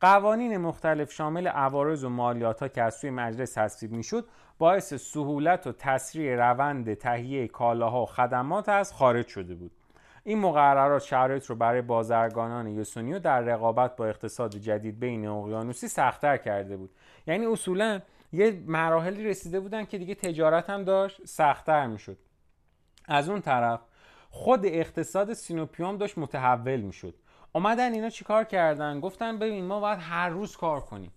قوانین 0.00 0.56
مختلف 0.56 1.12
شامل 1.12 1.48
عوارض 1.48 2.04
و 2.04 2.08
مالیات 2.08 2.60
ها 2.60 2.68
که 2.68 2.82
از 2.82 2.94
سوی 2.94 3.10
مجلس 3.10 3.52
تصویب 3.52 3.92
می‌شد 3.92 4.28
باعث 4.58 4.94
سهولت 4.94 5.66
و 5.66 5.72
تسریع 5.72 6.36
روند 6.36 6.94
تهیه 6.94 7.48
کالاها 7.48 8.02
و 8.02 8.06
خدمات 8.06 8.68
از 8.68 8.92
خارج 8.92 9.26
شده 9.26 9.54
بود. 9.54 9.70
این 10.24 10.38
مقررات 10.38 11.02
شرایط 11.02 11.46
رو 11.46 11.54
برای 11.54 11.82
بازرگانان 11.82 12.66
یوسونیو 12.66 13.18
در 13.18 13.40
رقابت 13.40 13.96
با 13.96 14.06
اقتصاد 14.06 14.56
جدید 14.56 15.00
بین 15.00 15.26
اقیانوسی 15.26 15.88
سختتر 15.88 16.36
کرده 16.36 16.76
بود. 16.76 16.90
یعنی 17.26 17.46
اصولا 17.46 18.00
یه 18.32 18.62
مراحلی 18.66 19.24
رسیده 19.24 19.60
بودن 19.60 19.84
که 19.84 19.98
دیگه 19.98 20.14
تجارت 20.14 20.70
هم 20.70 20.84
داشت 20.84 21.26
سختتر 21.26 21.86
می‌شد. 21.86 22.18
از 23.04 23.28
اون 23.28 23.40
طرف 23.40 23.80
خود 24.30 24.60
اقتصاد 24.66 25.32
سینوپیوم 25.32 25.96
داشت 25.96 26.18
متحول 26.18 26.80
می‌شد. 26.80 27.14
اومدن 27.52 27.92
اینا 27.92 28.10
چیکار 28.10 28.44
کردن؟ 28.44 29.00
گفتن 29.00 29.38
ببین 29.38 29.64
ما 29.64 29.80
باید 29.80 29.98
هر 30.02 30.28
روز 30.28 30.56
کار 30.56 30.80
کنیم. 30.80 31.12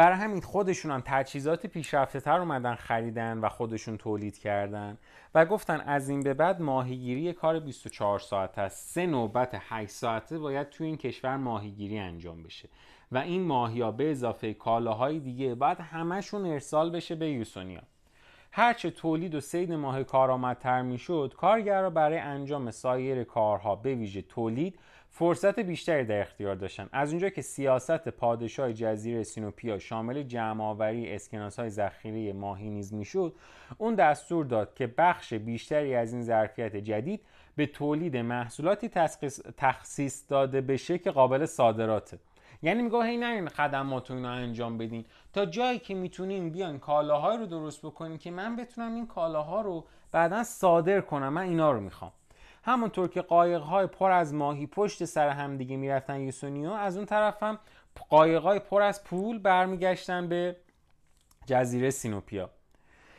برای 0.00 0.18
همین 0.18 0.40
خودشون 0.40 0.90
هم 0.90 1.02
تجهیزات 1.04 1.66
پیشرفته 1.66 2.20
تر 2.20 2.38
اومدن 2.38 2.74
خریدن 2.74 3.38
و 3.38 3.48
خودشون 3.48 3.96
تولید 3.96 4.38
کردن 4.38 4.98
و 5.34 5.46
گفتن 5.46 5.80
از 5.80 6.08
این 6.08 6.20
به 6.20 6.34
بعد 6.34 6.62
ماهیگیری 6.62 7.32
کار 7.32 7.60
24 7.60 8.18
ساعت 8.18 8.58
است. 8.58 8.94
سه 8.94 9.06
نوبت 9.06 9.56
8 9.60 9.90
ساعته 9.90 10.38
باید 10.38 10.68
تو 10.68 10.84
این 10.84 10.96
کشور 10.96 11.36
ماهیگیری 11.36 11.98
انجام 11.98 12.42
بشه 12.42 12.68
و 13.12 13.18
این 13.18 13.42
ماهیا 13.42 13.90
به 13.90 14.10
اضافه 14.10 14.54
کالاهای 14.54 15.18
دیگه 15.18 15.54
باید 15.54 15.80
همشون 15.80 16.46
ارسال 16.46 16.90
بشه 16.90 17.14
به 17.14 17.30
یوسونیا. 17.30 17.82
هرچه 18.52 18.90
تولید 18.90 19.34
و 19.34 19.40
سید 19.40 19.72
ماهی 19.72 20.04
کارآمدتر 20.04 20.82
می‌شد 20.82 21.34
کارگرها 21.36 21.90
برای 21.90 22.18
انجام 22.18 22.70
سایر 22.70 23.24
کارها 23.24 23.76
به 23.76 23.94
ویژه 23.94 24.22
تولید 24.22 24.78
فرصت 25.12 25.60
بیشتری 25.60 26.04
در 26.04 26.20
اختیار 26.20 26.54
داشتن. 26.54 26.88
از 26.92 27.10
اونجا 27.10 27.28
که 27.28 27.42
سیاست 27.42 28.08
پادشاه 28.08 28.72
جزیره 28.72 29.22
سینوپیا 29.22 29.78
شامل 29.78 30.22
جمعآوری 30.22 31.14
اسکناس 31.14 31.58
های 31.58 31.70
ذخیره 31.70 32.32
ماهی 32.32 32.70
نیز 32.70 32.94
می‌شد 32.94 33.34
اون 33.78 33.94
دستور 33.94 34.44
داد 34.44 34.74
که 34.74 34.86
بخش 34.86 35.34
بیشتری 35.34 35.94
از 35.94 36.12
این 36.12 36.22
ظرفیت 36.22 36.76
جدید 36.76 37.20
به 37.56 37.66
تولید 37.66 38.16
محصولاتی 38.16 38.88
تخصیص 39.56 40.24
داده 40.28 40.60
بشه 40.60 40.98
که 40.98 41.10
قابل 41.10 41.46
صادراته. 41.46 42.18
یعنی 42.62 42.82
میگه 42.82 43.02
هی 43.02 43.16
نرین 43.16 43.48
خدمات 43.48 44.10
رو 44.10 44.24
انجام 44.24 44.78
بدین. 44.78 45.04
تا 45.32 45.46
جایی 45.46 45.78
که 45.78 45.94
می‌تونین 45.94 46.50
بیان 46.50 46.78
کالاهای 46.78 47.38
رو 47.38 47.46
درست 47.46 47.86
بکنین 47.86 48.18
که 48.18 48.30
من 48.30 48.56
بتونم 48.56 48.94
این 48.94 49.06
کالاها 49.06 49.60
رو 49.60 49.84
بعدا 50.12 50.44
صادر 50.44 51.00
کنم. 51.00 51.28
من 51.28 51.42
اینا 51.42 51.72
رو 51.72 51.80
می‌خوام. 51.80 52.12
همونطور 52.62 53.08
که 53.08 53.22
قایق 53.22 53.60
های 53.60 53.86
پر 53.86 54.10
از 54.10 54.34
ماهی 54.34 54.66
پشت 54.66 55.04
سر 55.04 55.28
همدیگه 55.28 55.76
می‌رفتن 55.76 56.20
یوسونیا 56.20 56.70
از 56.70 56.96
اون 56.96 57.06
طرف 57.06 57.42
هم 57.42 57.58
قایق 58.08 58.42
های 58.42 58.58
پر 58.58 58.82
از 58.82 59.04
پول 59.04 59.38
برمیگشتن 59.38 60.28
به 60.28 60.56
جزیره 61.46 61.90
سینوپیا. 61.90 62.50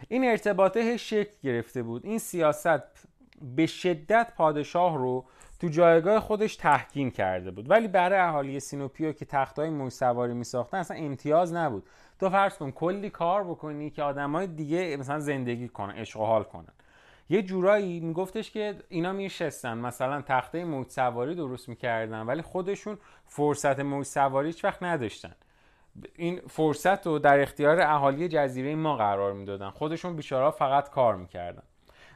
این 0.08 0.26
ارتباطه 0.30 0.98
شکل 0.98 1.34
گرفته 1.44 1.84
بود. 1.84 2.06
این 2.06 2.20
سیاست 2.20 3.08
به 3.56 3.66
شدت 3.66 4.34
پادشاه 4.38 4.98
رو 4.98 5.26
تو 5.60 5.68
جایگاه 5.68 6.20
خودش 6.20 6.56
تحکیم 6.56 7.12
کرده 7.12 7.52
بود. 7.52 7.70
ولی 7.70 7.88
برای 7.88 8.20
اهالی 8.20 8.60
سینوپیا 8.60 9.12
که 9.12 9.26
تختای 9.26 9.70
موج 9.70 9.92
سواری 9.92 10.34
می 10.34 10.44
ساختن 10.44 10.78
اصلا 10.78 10.98
امتیاز 10.98 11.54
نبود. 11.54 11.84
تو 12.20 12.30
فرض 12.30 12.58
کن 12.58 12.72
کلی 12.72 13.10
کار 13.10 13.44
بکنی 13.44 13.90
که 13.90 14.04
آدمای 14.04 14.48
دیگه 14.48 14.98
مثلا 14.98 15.20
زندگی 15.20 15.68
کنن 15.68 15.94
اشغال 15.98 16.44
کنن. 16.44 16.74
یه 17.32 17.42
جورایی 17.42 18.00
میگفتش 18.00 18.52
که 18.52 18.76
اینا 18.90 19.12
میشستن 19.12 19.78
مثلا 19.78 20.22
تخته 20.22 20.66
موج 20.66 20.90
سواری 20.90 21.36
درست 21.36 21.70
می‌کردن 21.70 22.22
ولی 22.22 22.42
خودشون 22.42 22.98
فرصت 23.26 23.80
موج 23.80 24.06
سواری 24.06 24.48
هیچ 24.48 24.66
وقت 24.66 24.84
نداشتن. 24.84 25.36
این 26.16 26.42
فرصت 26.50 27.08
رو 27.08 27.20
در 27.20 27.40
اختیار 27.40 27.82
اهالی 27.82 28.28
جزیره 28.28 28.76
ما 28.76 28.96
قرار 28.96 29.34
می‌دادن. 29.34 29.70
خودشون 29.70 30.16
بیچارا 30.16 30.52
فقط 30.52 30.90
کار 30.90 31.16
می‌کردن. 31.16 31.64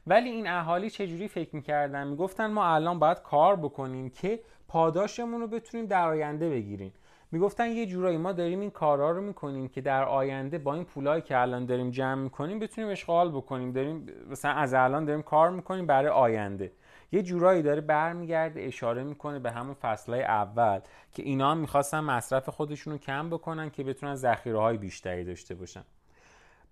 ولی 0.08 0.30
این 0.30 0.48
اهالی 0.48 0.90
چجوری 0.90 1.28
فکر 1.28 1.56
می‌کردن؟ 1.56 2.08
می‌گفتن 2.08 2.46
ما 2.52 2.66
الان 2.66 3.00
باید 3.00 3.22
کار 3.22 3.56
بکنیم 3.56 4.10
که 4.10 4.40
پاداشمون 4.68 5.42
رو 5.42 5.48
بتونیم 5.48 5.86
در 5.86 6.08
آینده 6.08 6.50
بگیریم. 6.50 6.94
می‌گفتن 7.32 7.68
یه 7.68 7.86
جورایی 7.86 8.18
ما 8.18 8.32
داریم 8.32 8.60
این 8.60 8.70
کارا 8.70 9.12
رو 9.12 9.22
می‌کنیم 9.22 9.68
که 9.68 9.82
در 9.82 10.04
آینده 10.04 10.58
با 10.58 10.74
این 10.74 10.84
پولایی 10.84 11.22
که 11.22 11.38
الان 11.38 11.66
داریم 11.66 11.92
جمع 11.92 12.22
می‌کنیم 12.22 12.60
بتونیم 12.60 12.90
اشغال 12.90 13.32
بکنیم. 13.32 13.72
داریم 13.72 14.08
مثلا 14.30 14.52
از 14.52 14.74
الان 14.74 15.06
داریم 15.06 15.22
کار 15.22 15.50
می‌کنیم 15.50 15.88
برای 15.88 16.10
آینده. 16.10 16.72
یه 17.12 17.24
جورایی 17.24 17.62
داره 17.62 17.82
برمیگرده 17.82 18.62
اشاره 18.62 19.04
می‌کنه 19.04 19.40
به 19.40 19.52
همون 19.52 19.74
فصلهای 19.74 20.24
اول 20.24 20.80
که 21.14 21.24
اینا 21.24 21.52
هم 21.52 21.58
می‌خواستن 21.58 22.00
مصرف 22.00 22.50
خودشون 22.50 22.94
رو 22.94 23.00
کم 23.00 23.30
بکنن 23.30 23.70
که 23.70 23.84
بتونن 23.84 24.16
ذخیره 24.16 24.60
های 24.60 24.78
بیشتری 24.78 25.24
داشته 25.24 25.56
باشن. 25.56 25.84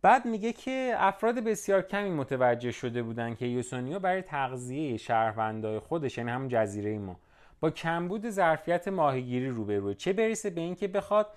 بعد 0.02 0.26
میگه 0.26 0.54
که 0.54 0.94
افراد 0.98 1.36
بسیار 1.36 1.82
کمی 1.82 2.10
متوجه 2.10 2.72
شده 2.72 3.04
بودن 3.04 3.36
که 3.36 3.46
یوسونیو 3.46 4.00
برای 4.00 4.22
تغذیه 4.22 4.98
شهروندای 4.98 5.80
خودش 5.80 6.18
یعنی 6.18 6.32
همون 6.32 6.48
جزیره 6.48 7.00
ما 7.00 7.16
با 7.64 7.70
کمبود 7.70 8.30
ظرفیت 8.30 8.88
ماهیگیری 8.88 9.50
روبروه 9.50 9.94
چه 9.94 10.14
برسه 10.14 10.50
به 10.50 10.62
اینکه 10.62 10.88
بخواد 10.88 11.28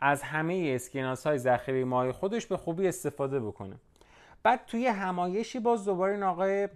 از 0.00 0.22
همه 0.22 0.72
اسکناس 0.74 1.26
های 1.26 1.38
ذخیره 1.38 1.84
ماهی 1.84 2.12
خودش 2.12 2.46
به 2.46 2.56
خوبی 2.56 2.88
استفاده 2.88 3.40
بکنه. 3.40 3.76
بعد 4.42 4.60
توی 4.66 4.86
همایشی 4.86 5.60
باز 5.60 5.84
دوباره 5.84 6.12
این 6.12 6.22
آقای 6.22 6.68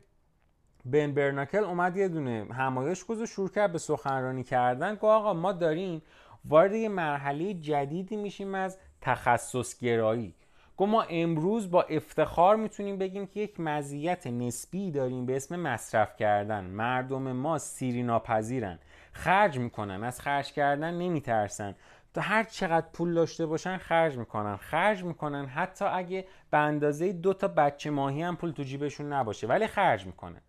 بن 0.84 1.14
برناکل 1.14 1.64
اومد 1.64 1.96
یه 1.96 2.08
دونه 2.08 2.46
همایش 2.52 3.04
گذاشت 3.04 3.32
شروع 3.32 3.48
کرد 3.48 3.72
به 3.72 3.78
سخنرانی 3.78 4.44
کردن. 4.44 4.94
گفت 4.94 5.04
آقا 5.04 5.32
ما 5.32 5.52
داریم 5.52 6.02
وارد 6.44 6.74
یه 6.74 6.88
مرحله 6.88 7.54
جدیدی 7.54 8.16
میشیم 8.16 8.54
از 8.54 8.78
تخصص 9.00 9.78
گرایی 9.78 10.34
گفت 10.76 10.90
ما 10.90 11.02
امروز 11.02 11.70
با 11.70 11.82
افتخار 11.82 12.56
می‌تونیم 12.56 12.98
بگیم 12.98 13.26
که 13.26 13.40
یک 13.40 13.60
مزیت 13.60 14.26
نسبی 14.26 14.90
داریم 14.90 15.26
به 15.26 15.36
اسم 15.36 15.60
مصرف 15.60 16.16
کردن. 16.16 16.64
مردم 16.64 17.32
ما 17.32 17.58
سیری 17.58 18.02
ناپذیرن 18.02 18.78
خرج 19.14 19.58
می‌کنن. 19.58 20.04
از 20.04 20.20
خرج 20.20 20.52
کردن 20.52 20.94
نمیترسن. 20.94 21.74
تا 22.14 22.20
هر 22.20 22.44
چقدر 22.44 22.86
پول 22.92 23.14
داشته 23.14 23.46
باشن 23.46 23.76
خرج 23.76 24.18
می‌کنن. 24.18 24.56
خرج 24.56 25.04
می‌کنن 25.04 25.46
حتی 25.46 25.84
اگه 25.84 26.26
به 26.50 26.58
اندازه 26.58 27.12
دو 27.12 27.32
تا 27.32 27.48
بچه 27.48 27.90
ماهی 27.90 28.22
هم 28.22 28.36
پول 28.36 28.50
تو 28.50 28.62
جیبشون 28.62 29.12
نباشه. 29.12 29.46
ولی 29.46 29.66
خرج 29.66 30.06
می‌کنن. 30.06 30.40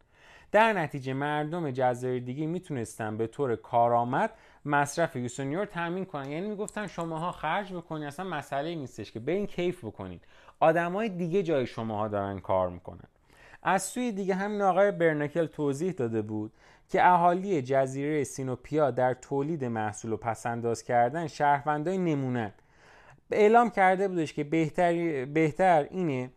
در 0.51 0.73
نتیجه 0.73 1.13
مردم 1.13 1.71
جزایر 1.71 2.23
دیگه 2.23 2.45
می‌تونستن 2.45 3.17
به 3.17 3.27
طور 3.27 3.55
کارآمد 3.55 4.31
مصرف 4.65 5.15
یوسونیور 5.15 5.65
تامین 5.65 6.05
کنن. 6.05 6.31
یعنی 6.31 6.47
می‌گفتن 6.47 6.87
شماها 6.87 7.31
خرج 7.31 7.73
بکنید 7.73 8.07
اصلا 8.07 8.25
مسئله 8.25 8.75
نیستش 8.75 9.11
که 9.11 9.19
به 9.19 9.31
این 9.31 9.47
کیف 9.47 9.85
بکنید. 9.85 10.27
آدمای 10.59 11.09
دیگه 11.09 11.43
جای 11.43 11.67
شماها 11.67 12.07
دارن 12.07 12.39
کار 12.39 12.69
می‌کنن. 12.69 13.07
از 13.67 13.83
سوی 13.83 14.11
دیگه 14.11 14.35
همین 14.35 14.61
آقای 14.61 14.91
برنکل 14.91 15.45
توضیح 15.45 15.91
داده 15.91 16.21
بود 16.21 16.51
که 16.89 17.07
اهالی 17.07 17.61
جزیره 17.61 18.23
سینوپیا 18.23 18.91
در 18.91 19.13
تولید 19.13 19.65
محصول 19.65 20.13
و 20.13 20.17
پسنداز 20.17 20.83
کردن 20.83 21.27
شهروندای 21.27 21.97
نمونن 21.97 22.51
اعلام 23.31 23.69
کرده 23.69 24.07
بودش 24.07 24.33
که 24.33 24.43
بهتر, 24.43 25.25
بهتر 25.25 25.87
اینه 25.91 26.29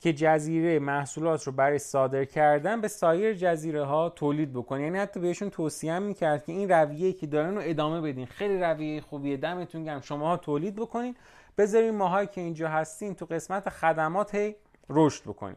که 0.00 0.12
جزیره 0.12 0.78
محصولات 0.78 1.42
رو 1.42 1.52
برای 1.52 1.78
صادر 1.78 2.24
کردن 2.24 2.80
به 2.80 2.88
سایر 2.88 3.34
جزیره 3.34 3.84
ها 3.84 4.08
تولید 4.08 4.52
بکنه. 4.52 4.82
یعنی 4.82 4.98
حتی 4.98 5.20
بهشون 5.20 5.50
توصیه 5.50 5.98
می‌کرد 5.98 6.44
که 6.44 6.52
این 6.52 6.68
رویه 6.68 7.12
که 7.12 7.26
دارن 7.26 7.54
رو 7.54 7.62
ادامه 7.64 8.00
بدین. 8.00 8.26
خیلی 8.26 8.60
رویه 8.60 9.00
خوبیه. 9.00 9.36
دمتون 9.36 9.84
گرم. 9.84 10.00
شماها 10.00 10.36
تولید 10.36 10.76
بکنین. 10.76 11.16
بذارین 11.58 11.94
ماهایی 11.94 12.26
که 12.26 12.40
اینجا 12.40 12.68
هستین 12.68 13.14
تو 13.14 13.26
قسمت 13.26 13.68
خدمات 13.68 14.54
رشد 14.90 15.22
بکنین. 15.22 15.56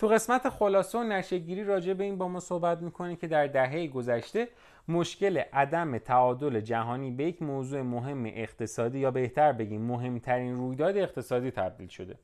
تو 0.00 0.08
قسمت 0.08 0.48
خلاصه 0.48 0.98
و 0.98 1.02
نشگیری 1.02 1.64
راجع 1.64 1.92
به 1.92 2.04
این 2.04 2.18
با 2.18 2.28
ما 2.28 2.40
صحبت 2.40 2.82
می‌کنیم 2.82 3.16
که 3.16 3.26
در 3.26 3.46
دهه 3.46 3.86
گذشته 3.86 4.48
مشکل 4.88 5.38
عدم 5.52 5.98
تعادل 5.98 6.60
جهانی 6.60 7.10
به 7.10 7.24
یک 7.24 7.42
موضوع 7.42 7.82
مهم 7.82 8.26
اقتصادی 8.26 8.98
یا 8.98 9.10
بهتر 9.10 9.52
بگیم 9.52 9.82
مهمترین 9.82 10.56
رویداد 10.56 10.96
اقتصادی 10.96 11.50
تبدیل 11.50 11.88
شده. 11.88 12.18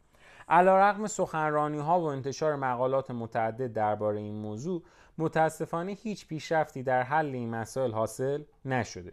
رقم 0.49 1.07
سخنرانی 1.07 1.79
ها 1.79 2.01
و 2.01 2.05
انتشار 2.05 2.57
مقالات 2.57 3.11
متعدد 3.11 3.73
درباره 3.73 4.19
این 4.19 4.35
موضوع 4.35 4.83
متاسفانه 5.19 5.93
هیچ 5.93 6.29
پیشرفتی 6.29 6.83
در 6.83 7.03
حل 7.03 7.27
این 7.27 7.51
مسائل 7.51 7.93
حاصل 7.93 8.43
نشده. 8.65 9.13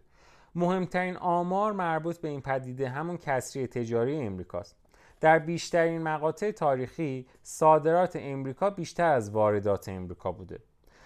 مهمترین 0.55 1.17
آمار 1.17 1.71
مربوط 1.71 2.17
به 2.17 2.27
این 2.27 2.41
پدیده 2.41 2.89
همون 2.89 3.17
کسری 3.17 3.67
تجاری 3.67 4.21
امریکاست. 4.21 4.82
در 5.23 5.39
بیشترین 5.39 6.01
مقاطع 6.01 6.51
تاریخی 6.51 7.25
صادرات 7.43 8.15
امریکا 8.15 8.69
بیشتر 8.69 9.13
از 9.13 9.29
واردات 9.29 9.89
امریکا 9.89 10.31
بوده. 10.31 10.59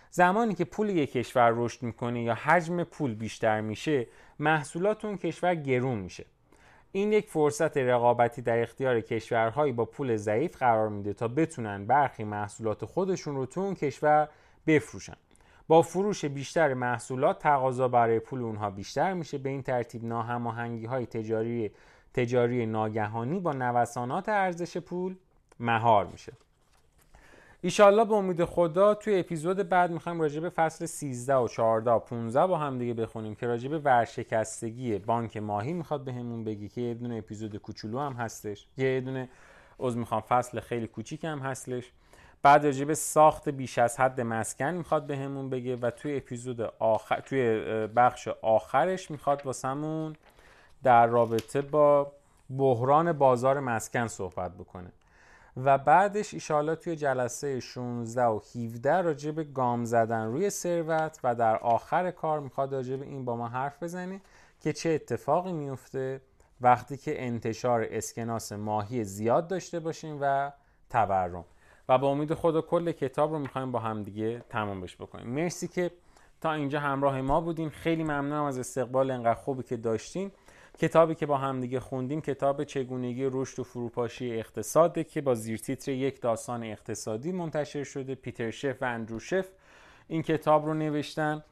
زمانی 0.10 0.54
که 0.54 0.66
پول 0.66 0.90
یک 0.90 1.12
کشور 1.12 1.54
رشد 1.56 1.84
می‌کنه 1.84 2.24
یا 2.24 2.34
حجم 2.34 2.84
پول 2.84 3.16
بیشتر 3.16 3.62
میشه 3.62 4.08
محصولات 4.40 5.06
اون 5.06 5.18
کشور 5.18 5.56
گرون 5.56 5.98
میشه. 6.00 6.26
این 6.92 7.14
یک 7.14 7.30
فرصت 7.30 7.78
رقابتی 7.78 8.42
در 8.42 8.62
اختیار 8.62 9.02
کشورهایی 9.02 9.74
با 9.74 9.86
پول 9.86 10.16
ضعیف 10.16 10.58
قرار 10.58 10.90
میده 10.90 11.14
تا 11.14 11.28
بتونن 11.28 11.86
برخی 11.86 12.24
محصولات 12.24 12.86
خودشون 12.86 13.36
رو 13.36 13.46
تو 13.46 13.62
اون 13.62 13.76
کشور 13.76 14.30
بفروشن. 14.68 15.18
با 15.68 15.82
فروش 15.82 16.26
بیشتر 16.26 16.74
محصولات 16.74 17.40
تقاضا 17.40 17.88
برای 17.88 18.20
پول 18.20 18.42
اونها 18.42 18.70
بیشتر 18.70 19.14
میشه. 19.14 19.38
به 19.38 19.50
این 19.50 19.62
ترتیب 19.62 20.06
ناهماهنگی 20.06 20.86
های 20.86 21.06
تجاری 21.06 21.72
تجاری 22.18 22.66
ناگهانی 22.66 23.40
با 23.40 23.54
نوسانات 23.54 24.30
ارزش 24.30 24.78
پول 24.78 25.16
مهار 25.60 26.06
میشه. 26.06 26.34
ایشالله 27.62 28.06
به 28.06 28.14
امید 28.14 28.46
خدا 28.46 28.94
توی 28.94 29.20
اپیزود 29.20 29.70
بعد 29.70 29.92
می‌خوایم 29.92 30.22
راجع 30.22 30.40
به 30.40 30.50
فصل 30.50 30.86
13 30.86 31.36
و 31.36 31.48
14 31.48 31.92
و 31.92 32.00
15 32.00 32.48
با 32.48 32.58
هم 32.58 32.78
دیگه 32.78 32.94
بخونیم 32.94 33.36
که 33.36 33.48
راجع 33.48 33.70
به 33.70 33.80
ورشکستگی 33.80 34.98
بانک 34.98 35.38
ماهی 35.38 35.74
می‌خواد 35.74 36.04
بهمون 36.04 36.44
به 36.44 36.52
بگی 36.52 36.70
که 36.70 36.82
یه 36.82 36.94
دونه 36.94 37.16
اپیزود 37.16 37.56
کوچولو 37.56 38.00
هم 38.00 38.14
هستش. 38.14 38.68
یه 38.78 39.02
دونه 39.02 39.30
از 39.84 39.98
می‌خوام 39.98 40.22
فصل 40.22 40.60
خیلی 40.60 40.88
کوچیک 40.88 41.24
هم 41.24 41.40
هستش. 41.40 41.92
بعد 42.42 42.66
راجع 42.66 42.86
به 42.86 42.96
ساخت 42.96 43.50
بیش 43.50 43.78
از 43.78 44.00
حد 44.00 44.22
مسکن 44.22 44.74
می‌خواد 44.74 45.08
بهمون 45.08 45.50
به 45.50 45.58
بگه 45.58 45.76
و 45.76 45.90
توی 45.90 46.18
اپیزود 46.18 46.62
آخر 46.80 47.20
توی 47.20 47.62
بخش 47.88 48.28
آخرش 48.28 49.12
می‌خواد 49.12 49.42
واسمون 49.46 50.16
در 50.84 51.08
رابطه 51.08 51.62
با 51.62 52.12
بحران 52.58 53.14
بازار 53.14 53.60
مسکن 53.60 54.08
صحبت 54.08 54.52
بکنه. 54.52 54.92
و 55.64 55.78
بعدش 55.78 56.34
ایشالا 56.34 56.76
توی 56.76 56.96
جلسه 56.96 57.60
16 57.60 58.26
و 58.26 58.40
17 58.56 59.02
راجع 59.02 59.32
به 59.32 59.44
گام 59.44 59.86
زدن 59.86 60.26
روی 60.26 60.50
ثروت 60.50 61.20
و 61.24 61.36
در 61.36 61.58
آخر 61.58 62.12
کار 62.12 62.40
می‌خواد 62.40 62.74
راجع 62.74 62.96
به 62.96 63.06
این 63.06 63.26
با 63.26 63.36
ما 63.36 63.48
حرف 63.48 63.84
بزنه 63.84 64.22
که 64.62 64.74
چه 64.74 64.90
اتفاقی 64.90 65.52
میفته 65.52 66.22
وقتی 66.62 66.98
که 66.98 67.26
انتشار 67.26 67.88
اسکناس 67.90 68.52
ماهی 68.52 69.04
زیاد 69.04 69.48
داشته 69.48 69.80
باشیم 69.80 70.18
و 70.22 70.52
تورم. 70.90 71.46
و 71.90 71.98
با 71.98 72.08
امید 72.08 72.34
خدا 72.34 72.62
کل 72.62 72.92
کتاب 72.92 73.32
رو 73.32 73.40
می‌خوایم 73.40 73.72
با 73.72 73.80
همدیگه 73.80 74.44
تمامش 74.50 74.96
بکنیم. 74.96 75.28
مرسی 75.28 75.68
که 75.68 75.92
تا 76.42 76.54
اینجا 76.54 76.80
همراه 76.80 77.22
ما 77.22 77.42
بودین. 77.42 77.70
خیلی 77.70 78.04
ممنونم 78.04 78.44
از 78.44 78.60
استقبال. 78.60 79.12
انقدر 79.12 79.34
خوبی 79.34 79.64
که 79.64 79.78
داشتین. 79.78 80.32
کتابی 80.80 81.16
که 81.16 81.26
با 81.26 81.38
همدیگه 81.38 81.80
خوندیم 81.80 82.22
کتاب 82.22 82.64
چگونگی 82.64 83.30
رشد 83.32 83.60
و 83.60 83.64
فروپاشی 83.64 84.40
اقتصاده 84.40 85.04
که 85.04 85.22
با 85.22 85.36
زیرتیتر 85.36 85.92
یک 85.92 86.22
داستان 86.22 86.64
اقتصادی 86.64 87.32
منتشر 87.32 87.84
شده 87.84 88.16
پیتر 88.16 88.52
شف 88.52 88.78
و 88.82 88.86
اندرو 88.86 89.20
شف. 89.20 89.48
این 90.08 90.22
کتاب 90.22 90.66
رو 90.66 90.74
نوشتن 90.74 91.44